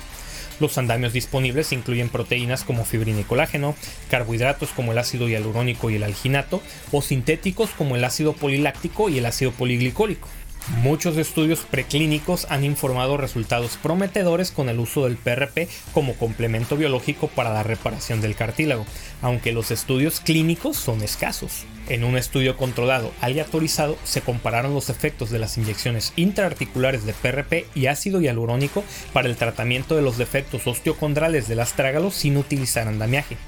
Los 0.60 0.76
andamios 0.76 1.12
disponibles 1.12 1.72
incluyen 1.72 2.08
proteínas 2.08 2.64
como 2.64 2.84
fibrina 2.84 3.20
y 3.20 3.24
colágeno, 3.24 3.76
carbohidratos 4.10 4.70
como 4.70 4.90
el 4.90 4.98
ácido 4.98 5.28
hialurónico 5.28 5.88
y 5.88 5.96
el 5.96 6.02
alginato, 6.02 6.60
o 6.90 7.00
sintéticos 7.00 7.70
como 7.70 7.94
el 7.94 8.04
ácido 8.04 8.32
poliláctico 8.32 9.08
y 9.08 9.18
el 9.18 9.26
ácido 9.26 9.52
poliglicólico. 9.52 10.28
Muchos 10.76 11.16
estudios 11.16 11.60
preclínicos 11.60 12.46
han 12.50 12.62
informado 12.62 13.16
resultados 13.16 13.78
prometedores 13.82 14.52
con 14.52 14.68
el 14.68 14.78
uso 14.78 15.04
del 15.04 15.16
PRP 15.16 15.66
como 15.92 16.14
complemento 16.14 16.76
biológico 16.76 17.28
para 17.28 17.52
la 17.52 17.62
reparación 17.62 18.20
del 18.20 18.36
cartílago, 18.36 18.84
aunque 19.22 19.52
los 19.52 19.70
estudios 19.70 20.20
clínicos 20.20 20.76
son 20.76 21.02
escasos. 21.02 21.64
En 21.88 22.04
un 22.04 22.18
estudio 22.18 22.58
controlado 22.58 23.12
aleatorizado 23.22 23.96
se 24.04 24.20
compararon 24.20 24.74
los 24.74 24.90
efectos 24.90 25.30
de 25.30 25.38
las 25.38 25.56
inyecciones 25.56 26.12
intraarticulares 26.16 27.06
de 27.06 27.14
PRP 27.14 27.66
y 27.74 27.86
ácido 27.86 28.20
hialurónico 28.20 28.84
para 29.14 29.28
el 29.28 29.36
tratamiento 29.36 29.96
de 29.96 30.02
los 30.02 30.18
defectos 30.18 30.66
osteocondrales 30.66 31.48
del 31.48 31.60
astrágalo 31.60 32.10
sin 32.10 32.36
utilizar 32.36 32.88
andamiaje 32.88 33.38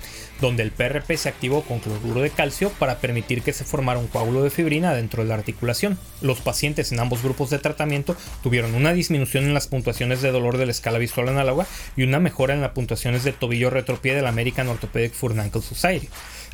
donde 0.41 0.63
el 0.63 0.71
PRP 0.71 1.17
se 1.17 1.29
activó 1.29 1.63
con 1.63 1.81
cloruro 1.81 2.23
de 2.23 2.31
calcio 2.31 2.71
para 2.71 2.99
permitir 2.99 3.43
que 3.43 3.53
se 3.53 3.65
formara 3.65 3.99
un 3.99 4.07
coágulo 4.07 4.43
de 4.43 4.51
fibrina 4.51 4.95
dentro 4.95 5.23
de 5.23 5.29
la 5.29 5.35
articulación. 5.35 5.99
Los 6.21 6.41
pacientes 6.41 6.93
en 6.93 7.01
ambos 7.01 7.10
grupos 7.23 7.51
de 7.51 7.59
tratamiento 7.59 8.17
tuvieron 8.43 8.75
una 8.75 8.93
disminución 8.93 9.45
en 9.45 9.55
las 9.55 9.67
puntuaciones 9.67 10.23
de 10.23 10.33
dolor 10.33 10.57
de 10.57 10.67
la 10.67 10.73
escala 10.73 10.99
visual 10.99 11.29
análoga 11.29 11.67
y 11.97 12.05
una 12.05 12.21
mejora 12.21 12.55
en 12.55 12.61
las 12.61 12.73
puntuaciones 12.73 13.25
de 13.25 13.33
tobillo 13.33 13.71
retropié 13.71 14.15
de 14.15 14.23
la 14.23 14.29
American 14.29 14.69
Orthopedic 14.69 15.13
Foot 15.13 15.39
Ankle 15.39 15.63
Society 15.63 16.09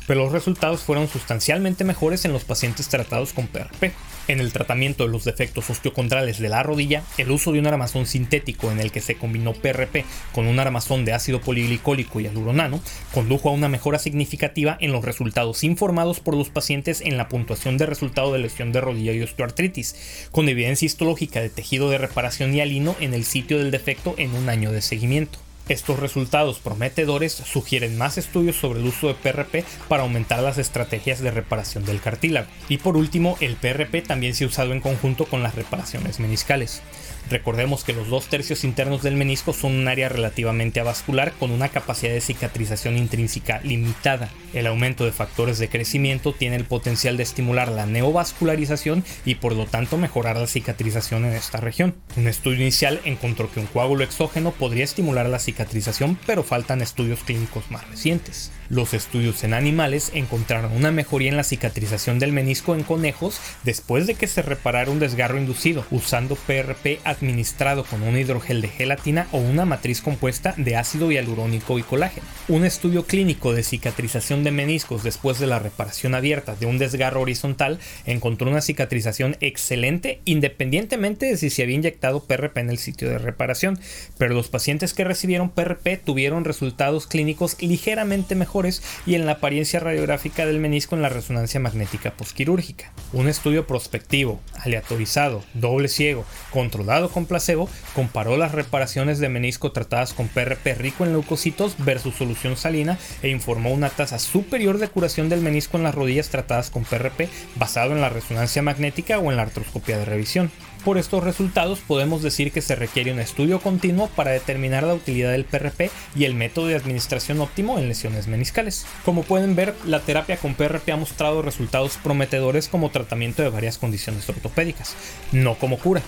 pero 0.07 0.21
los 0.21 0.31
resultados 0.31 0.81
fueron 0.81 1.07
sustancialmente 1.07 1.83
mejores 1.83 2.25
en 2.25 2.33
los 2.33 2.45
pacientes 2.45 2.87
tratados 2.87 3.33
con 3.33 3.47
PRP. 3.47 3.91
En 4.27 4.41
el 4.41 4.51
tratamiento 4.51 5.05
de 5.05 5.11
los 5.11 5.23
defectos 5.23 5.69
osteocondrales 5.69 6.39
de 6.39 6.49
la 6.49 6.61
rodilla, 6.61 7.03
el 7.17 7.31
uso 7.31 7.53
de 7.53 7.59
un 7.59 7.67
armazón 7.67 8.05
sintético 8.05 8.71
en 8.71 8.81
el 8.81 8.91
que 8.91 8.99
se 8.99 9.15
combinó 9.15 9.53
PRP 9.53 10.03
con 10.33 10.47
un 10.47 10.59
armazón 10.59 11.05
de 11.05 11.13
ácido 11.13 11.39
poliglicólico 11.39 12.19
y 12.19 12.27
aluronano 12.27 12.81
condujo 13.13 13.49
a 13.49 13.53
una 13.53 13.69
mejora 13.69 13.99
significativa 13.99 14.77
en 14.81 14.91
los 14.91 15.05
resultados 15.05 15.63
informados 15.63 16.19
por 16.19 16.35
los 16.35 16.49
pacientes 16.49 16.99
en 17.01 17.15
la 17.15 17.29
puntuación 17.29 17.77
de 17.77 17.85
resultado 17.85 18.33
de 18.33 18.39
lesión 18.39 18.73
de 18.73 18.81
rodilla 18.81 19.13
y 19.13 19.21
osteoartritis, 19.21 20.29
con 20.31 20.49
evidencia 20.49 20.85
histológica 20.85 21.39
de 21.39 21.49
tejido 21.49 21.89
de 21.89 21.97
reparación 21.97 22.53
y 22.53 22.59
alino 22.59 22.97
en 22.99 23.13
el 23.13 23.23
sitio 23.23 23.57
del 23.57 23.71
defecto 23.71 24.15
en 24.17 24.35
un 24.35 24.49
año 24.49 24.73
de 24.73 24.81
seguimiento. 24.81 25.46
Estos 25.69 25.99
resultados 25.99 26.59
prometedores 26.59 27.33
sugieren 27.33 27.97
más 27.97 28.17
estudios 28.17 28.55
sobre 28.55 28.79
el 28.79 28.85
uso 28.85 29.07
de 29.07 29.15
PRP 29.15 29.65
para 29.89 30.03
aumentar 30.03 30.41
las 30.41 30.57
estrategias 30.57 31.19
de 31.19 31.31
reparación 31.31 31.83
del 31.83 31.99
cartílago. 31.99 32.47
Y 32.69 32.77
por 32.77 32.95
último, 32.95 33.37
el 33.41 33.57
PRP 33.57 34.01
también 34.01 34.33
se 34.33 34.45
ha 34.45 34.47
usado 34.47 34.71
en 34.71 34.79
conjunto 34.79 35.25
con 35.25 35.43
las 35.43 35.55
reparaciones 35.55 36.21
meniscales. 36.21 36.81
Recordemos 37.29 37.83
que 37.83 37.93
los 37.93 38.07
dos 38.09 38.27
tercios 38.27 38.63
internos 38.63 39.03
del 39.03 39.15
menisco 39.15 39.53
son 39.53 39.73
un 39.73 39.87
área 39.87 40.07
relativamente 40.07 40.79
avascular 40.79 41.33
con 41.33 41.51
una 41.51 41.69
capacidad 41.69 42.13
de 42.13 42.21
cicatrización 42.21 42.97
intrínseca 42.97 43.59
limitada. 43.63 44.29
El 44.53 44.67
aumento 44.67 45.03
de 45.03 45.11
factores 45.11 45.59
de 45.59 45.67
crecimiento 45.67 46.33
tiene 46.33 46.55
el 46.55 46.65
potencial 46.65 47.17
de 47.17 47.23
estimular 47.23 47.69
la 47.69 47.85
neovascularización 47.85 49.03
y 49.25 49.35
por 49.35 49.53
lo 49.53 49.65
tanto 49.65 49.97
mejorar 49.97 50.37
la 50.37 50.47
cicatrización 50.47 51.25
en 51.25 51.33
esta 51.33 51.59
región. 51.59 51.95
Un 52.15 52.27
estudio 52.27 52.61
inicial 52.61 53.01
encontró 53.03 53.51
que 53.51 53.59
un 53.59 53.67
coágulo 53.67 54.03
exógeno 54.03 54.51
podría 54.51 54.85
estimular 54.85 55.27
la 55.27 55.39
cicatrización, 55.39 56.17
pero 56.25 56.43
faltan 56.43 56.81
estudios 56.81 57.19
clínicos 57.23 57.69
más 57.71 57.87
recientes. 57.89 58.51
Los 58.69 58.93
estudios 58.93 59.45
en 59.45 59.53
animales 59.53 60.11
encontraron 60.13 60.73
una 60.73 60.91
mejoría 60.91 61.29
en 61.29 61.37
la 61.37 61.45
cicatrización 61.45 62.19
del 62.19 62.33
menisco 62.33 62.75
en 62.75 62.83
conejos 62.83 63.39
después 63.63 64.07
de 64.07 64.15
que 64.15 64.27
se 64.27 64.41
reparara 64.41 64.91
un 64.91 64.99
desgarro 64.99 65.37
inducido 65.37 65.85
usando 65.89 66.35
PRP 66.35 66.99
administrado 67.05 67.85
con 67.85 68.03
un 68.03 68.17
hidrogel 68.17 68.59
de 68.59 68.67
gelatina 68.67 69.27
o 69.31 69.37
una 69.37 69.63
matriz 69.63 70.01
compuesta 70.01 70.53
de 70.57 70.75
ácido 70.75 71.11
hialurónico 71.11 71.79
y 71.79 71.83
colágeno. 71.83 72.25
Un 72.49 72.65
estudio 72.65 73.05
clínico 73.05 73.53
de 73.53 73.63
cicatrización 73.63 74.43
de 74.43 74.51
meniscos 74.51 75.01
después 75.01 75.39
de 75.39 75.47
la 75.47 75.59
reparación 75.59 76.13
abierta 76.13 76.55
de 76.55 76.65
un 76.65 76.77
desgarro 76.77 77.21
horizontal 77.21 77.79
encontró 78.05 78.49
una 78.49 78.61
cicatrización 78.61 79.37
excelente 79.39 80.19
independientemente 80.25 81.27
de 81.27 81.37
si 81.37 81.49
se 81.49 81.63
había 81.63 81.75
inyectado 81.75 82.25
PRP 82.25 82.57
en 82.57 82.69
el 82.69 82.79
sitio 82.79 83.07
de 83.09 83.17
reparación, 83.17 83.79
pero 84.17 84.33
los 84.33 84.49
pacientes 84.49 84.93
que 84.93 85.05
recibieron 85.05 85.51
PRP 85.51 85.97
tuvieron 86.03 86.43
resultados 86.43 87.07
clínicos 87.07 87.55
ligeramente 87.61 88.35
mejores 88.35 88.56
y 89.05 89.15
en 89.15 89.25
la 89.25 89.33
apariencia 89.33 89.79
radiográfica 89.79 90.45
del 90.45 90.59
menisco 90.59 90.95
en 90.95 91.01
la 91.01 91.09
resonancia 91.09 91.59
magnética 91.59 92.11
posquirúrgica. 92.11 92.91
Un 93.13 93.27
estudio 93.27 93.67
prospectivo, 93.67 94.39
aleatorizado, 94.59 95.43
doble 95.53 95.87
ciego, 95.87 96.25
controlado 96.51 97.09
con 97.09 97.25
placebo, 97.25 97.69
comparó 97.93 98.35
las 98.35 98.53
reparaciones 98.53 99.19
de 99.19 99.29
menisco 99.29 99.71
tratadas 99.71 100.13
con 100.13 100.27
PRP 100.27 100.75
rico 100.75 101.05
en 101.05 101.11
leucocitos 101.11 101.75
versus 101.77 102.15
solución 102.15 102.57
salina 102.57 102.97
e 103.21 103.29
informó 103.29 103.71
una 103.71 103.89
tasa 103.89 104.17
superior 104.17 104.79
de 104.79 104.87
curación 104.87 105.29
del 105.29 105.41
menisco 105.41 105.77
en 105.77 105.83
las 105.83 105.95
rodillas 105.95 106.29
tratadas 106.29 106.69
con 106.69 106.83
PRP 106.83 107.29
basado 107.55 107.91
en 107.91 108.01
la 108.01 108.09
resonancia 108.09 108.61
magnética 108.61 109.19
o 109.19 109.29
en 109.29 109.37
la 109.37 109.43
artroscopia 109.43 109.97
de 109.97 110.05
revisión. 110.05 110.51
Por 110.83 110.97
estos 110.97 111.23
resultados 111.23 111.79
podemos 111.79 112.23
decir 112.23 112.51
que 112.51 112.61
se 112.61 112.75
requiere 112.75 113.11
un 113.11 113.19
estudio 113.19 113.59
continuo 113.59 114.07
para 114.07 114.31
determinar 114.31 114.83
la 114.83 114.93
utilidad 114.93 115.31
del 115.31 115.45
PRP 115.45 115.91
y 116.15 116.23
el 116.23 116.33
método 116.33 116.67
de 116.67 116.75
administración 116.75 117.41
óptimo 117.41 117.77
en 117.77 117.89
lesiones 117.89 118.27
meniscales. 118.27 118.85
Como 119.03 119.23
pueden 119.23 119.55
ver, 119.55 119.75
la 119.85 119.99
terapia 119.99 120.37
con 120.37 120.55
PRP 120.55 120.89
ha 120.91 120.97
mostrado 120.97 121.41
resultados 121.41 121.97
prometedores 121.97 122.67
como 122.67 122.89
tratamiento 122.89 123.41
de 123.41 123.49
varias 123.49 123.77
condiciones 123.77 124.29
ortopédicas, 124.29 124.95
no 125.31 125.55
como 125.55 125.77
cura. 125.77 126.01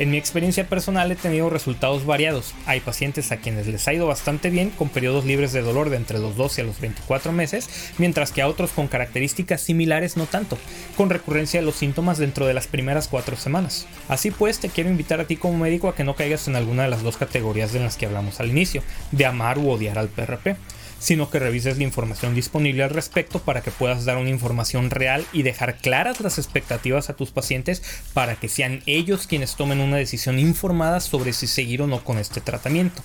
En 0.00 0.10
mi 0.10 0.16
experiencia 0.16 0.66
personal 0.66 1.12
he 1.12 1.14
tenido 1.14 1.50
resultados 1.50 2.06
variados. 2.06 2.54
Hay 2.64 2.80
pacientes 2.80 3.32
a 3.32 3.36
quienes 3.36 3.66
les 3.66 3.86
ha 3.86 3.92
ido 3.92 4.06
bastante 4.06 4.48
bien 4.48 4.70
con 4.70 4.88
periodos 4.88 5.26
libres 5.26 5.52
de 5.52 5.60
dolor 5.60 5.90
de 5.90 5.98
entre 5.98 6.18
los 6.18 6.38
12 6.38 6.62
a 6.62 6.64
los 6.64 6.80
24 6.80 7.32
meses, 7.32 7.68
mientras 7.98 8.32
que 8.32 8.40
a 8.40 8.48
otros 8.48 8.70
con 8.70 8.88
características 8.88 9.60
similares 9.60 10.16
no 10.16 10.24
tanto, 10.24 10.56
con 10.96 11.10
recurrencia 11.10 11.60
de 11.60 11.66
los 11.66 11.76
síntomas 11.76 12.16
dentro 12.16 12.46
de 12.46 12.54
las 12.54 12.66
primeras 12.66 13.08
4 13.08 13.36
semanas. 13.36 13.86
Así 14.08 14.30
pues, 14.30 14.58
te 14.58 14.70
quiero 14.70 14.88
invitar 14.88 15.20
a 15.20 15.26
ti 15.26 15.36
como 15.36 15.58
médico 15.58 15.90
a 15.90 15.94
que 15.94 16.02
no 16.02 16.16
caigas 16.16 16.48
en 16.48 16.56
alguna 16.56 16.84
de 16.84 16.88
las 16.88 17.02
dos 17.02 17.18
categorías 17.18 17.74
de 17.74 17.80
las 17.80 17.98
que 17.98 18.06
hablamos 18.06 18.40
al 18.40 18.48
inicio, 18.48 18.82
de 19.12 19.26
amar 19.26 19.58
u 19.58 19.68
odiar 19.68 19.98
al 19.98 20.08
PRP. 20.08 20.56
Sino 21.00 21.28
que 21.30 21.40
revises 21.40 21.78
la 21.78 21.84
información 21.84 22.36
disponible 22.36 22.84
al 22.84 22.90
respecto 22.90 23.40
para 23.40 23.62
que 23.62 23.72
puedas 23.72 24.04
dar 24.04 24.18
una 24.18 24.30
información 24.30 24.90
real 24.90 25.26
y 25.32 25.42
dejar 25.42 25.78
claras 25.78 26.20
las 26.20 26.38
expectativas 26.38 27.10
a 27.10 27.16
tus 27.16 27.32
pacientes 27.32 27.82
para 28.14 28.36
que 28.36 28.48
sean 28.48 28.82
ellos 28.86 29.26
quienes 29.26 29.56
tomen 29.56 29.80
una 29.80 29.96
decisión 29.96 30.38
informada 30.38 31.00
sobre 31.00 31.32
si 31.32 31.48
seguir 31.48 31.82
o 31.82 31.88
no 31.88 32.04
con 32.04 32.18
este 32.18 32.40
tratamiento, 32.40 33.02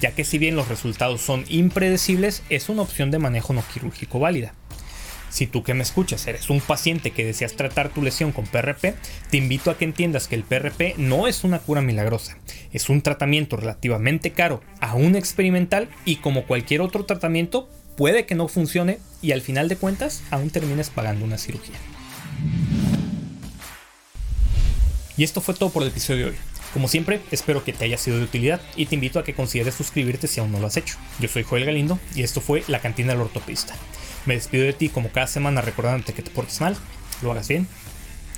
ya 0.00 0.12
que 0.12 0.24
si 0.24 0.38
bien 0.38 0.54
los 0.54 0.68
resultados 0.68 1.20
son 1.20 1.44
impredecibles, 1.48 2.44
es 2.50 2.68
una 2.68 2.82
opción 2.82 3.10
de 3.10 3.18
manejo 3.18 3.52
no 3.52 3.64
quirúrgico 3.72 4.20
válida. 4.20 4.54
Si 5.30 5.46
tú 5.46 5.62
que 5.62 5.74
me 5.74 5.82
escuchas 5.82 6.26
eres 6.26 6.50
un 6.50 6.60
paciente 6.60 7.12
que 7.12 7.24
deseas 7.24 7.54
tratar 7.54 7.88
tu 7.88 8.02
lesión 8.02 8.32
con 8.32 8.46
PRP, 8.46 8.94
te 9.30 9.36
invito 9.36 9.70
a 9.70 9.78
que 9.78 9.84
entiendas 9.84 10.26
que 10.26 10.34
el 10.34 10.42
PRP 10.42 10.96
no 10.98 11.28
es 11.28 11.44
una 11.44 11.60
cura 11.60 11.80
milagrosa, 11.80 12.36
es 12.72 12.88
un 12.88 13.00
tratamiento 13.00 13.56
relativamente 13.56 14.32
caro, 14.32 14.60
aún 14.80 15.14
experimental 15.14 15.88
y 16.04 16.16
como 16.16 16.46
cualquier 16.46 16.80
otro 16.80 17.04
tratamiento 17.04 17.70
puede 17.96 18.26
que 18.26 18.34
no 18.34 18.48
funcione 18.48 18.98
y 19.22 19.32
al 19.32 19.40
final 19.40 19.68
de 19.68 19.76
cuentas 19.76 20.22
aún 20.30 20.50
termines 20.50 20.90
pagando 20.90 21.24
una 21.24 21.38
cirugía. 21.38 21.76
Y 25.16 25.22
esto 25.22 25.40
fue 25.40 25.54
todo 25.54 25.70
por 25.70 25.82
el 25.82 25.90
episodio 25.90 26.26
de 26.26 26.30
hoy. 26.32 26.36
Como 26.72 26.88
siempre, 26.88 27.20
espero 27.30 27.62
que 27.62 27.72
te 27.72 27.84
haya 27.84 27.98
sido 27.98 28.16
de 28.16 28.24
utilidad 28.24 28.60
y 28.76 28.86
te 28.86 28.94
invito 28.94 29.18
a 29.18 29.24
que 29.24 29.34
consideres 29.34 29.74
suscribirte 29.74 30.28
si 30.28 30.40
aún 30.40 30.50
no 30.50 30.60
lo 30.60 30.66
has 30.66 30.76
hecho. 30.76 30.96
Yo 31.18 31.28
soy 31.28 31.42
Joel 31.42 31.64
Galindo 31.64 31.98
y 32.14 32.22
esto 32.22 32.40
fue 32.40 32.64
La 32.68 32.80
Cantina 32.80 33.12
del 33.12 33.22
Ortopista. 33.22 33.74
Me 34.26 34.34
despido 34.34 34.64
de 34.64 34.72
ti 34.72 34.88
como 34.88 35.10
cada 35.10 35.26
semana 35.26 35.60
recordándote 35.60 36.12
que 36.12 36.22
te 36.22 36.30
portes 36.30 36.60
mal, 36.60 36.76
lo 37.22 37.32
hagas 37.32 37.48
bien 37.48 37.66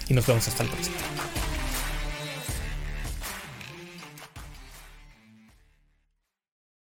y 0.09 0.15
nos 0.15 0.27
vemos 0.27 0.47
hasta 0.49 0.63
el 0.63 0.69
próximo. 0.69 0.97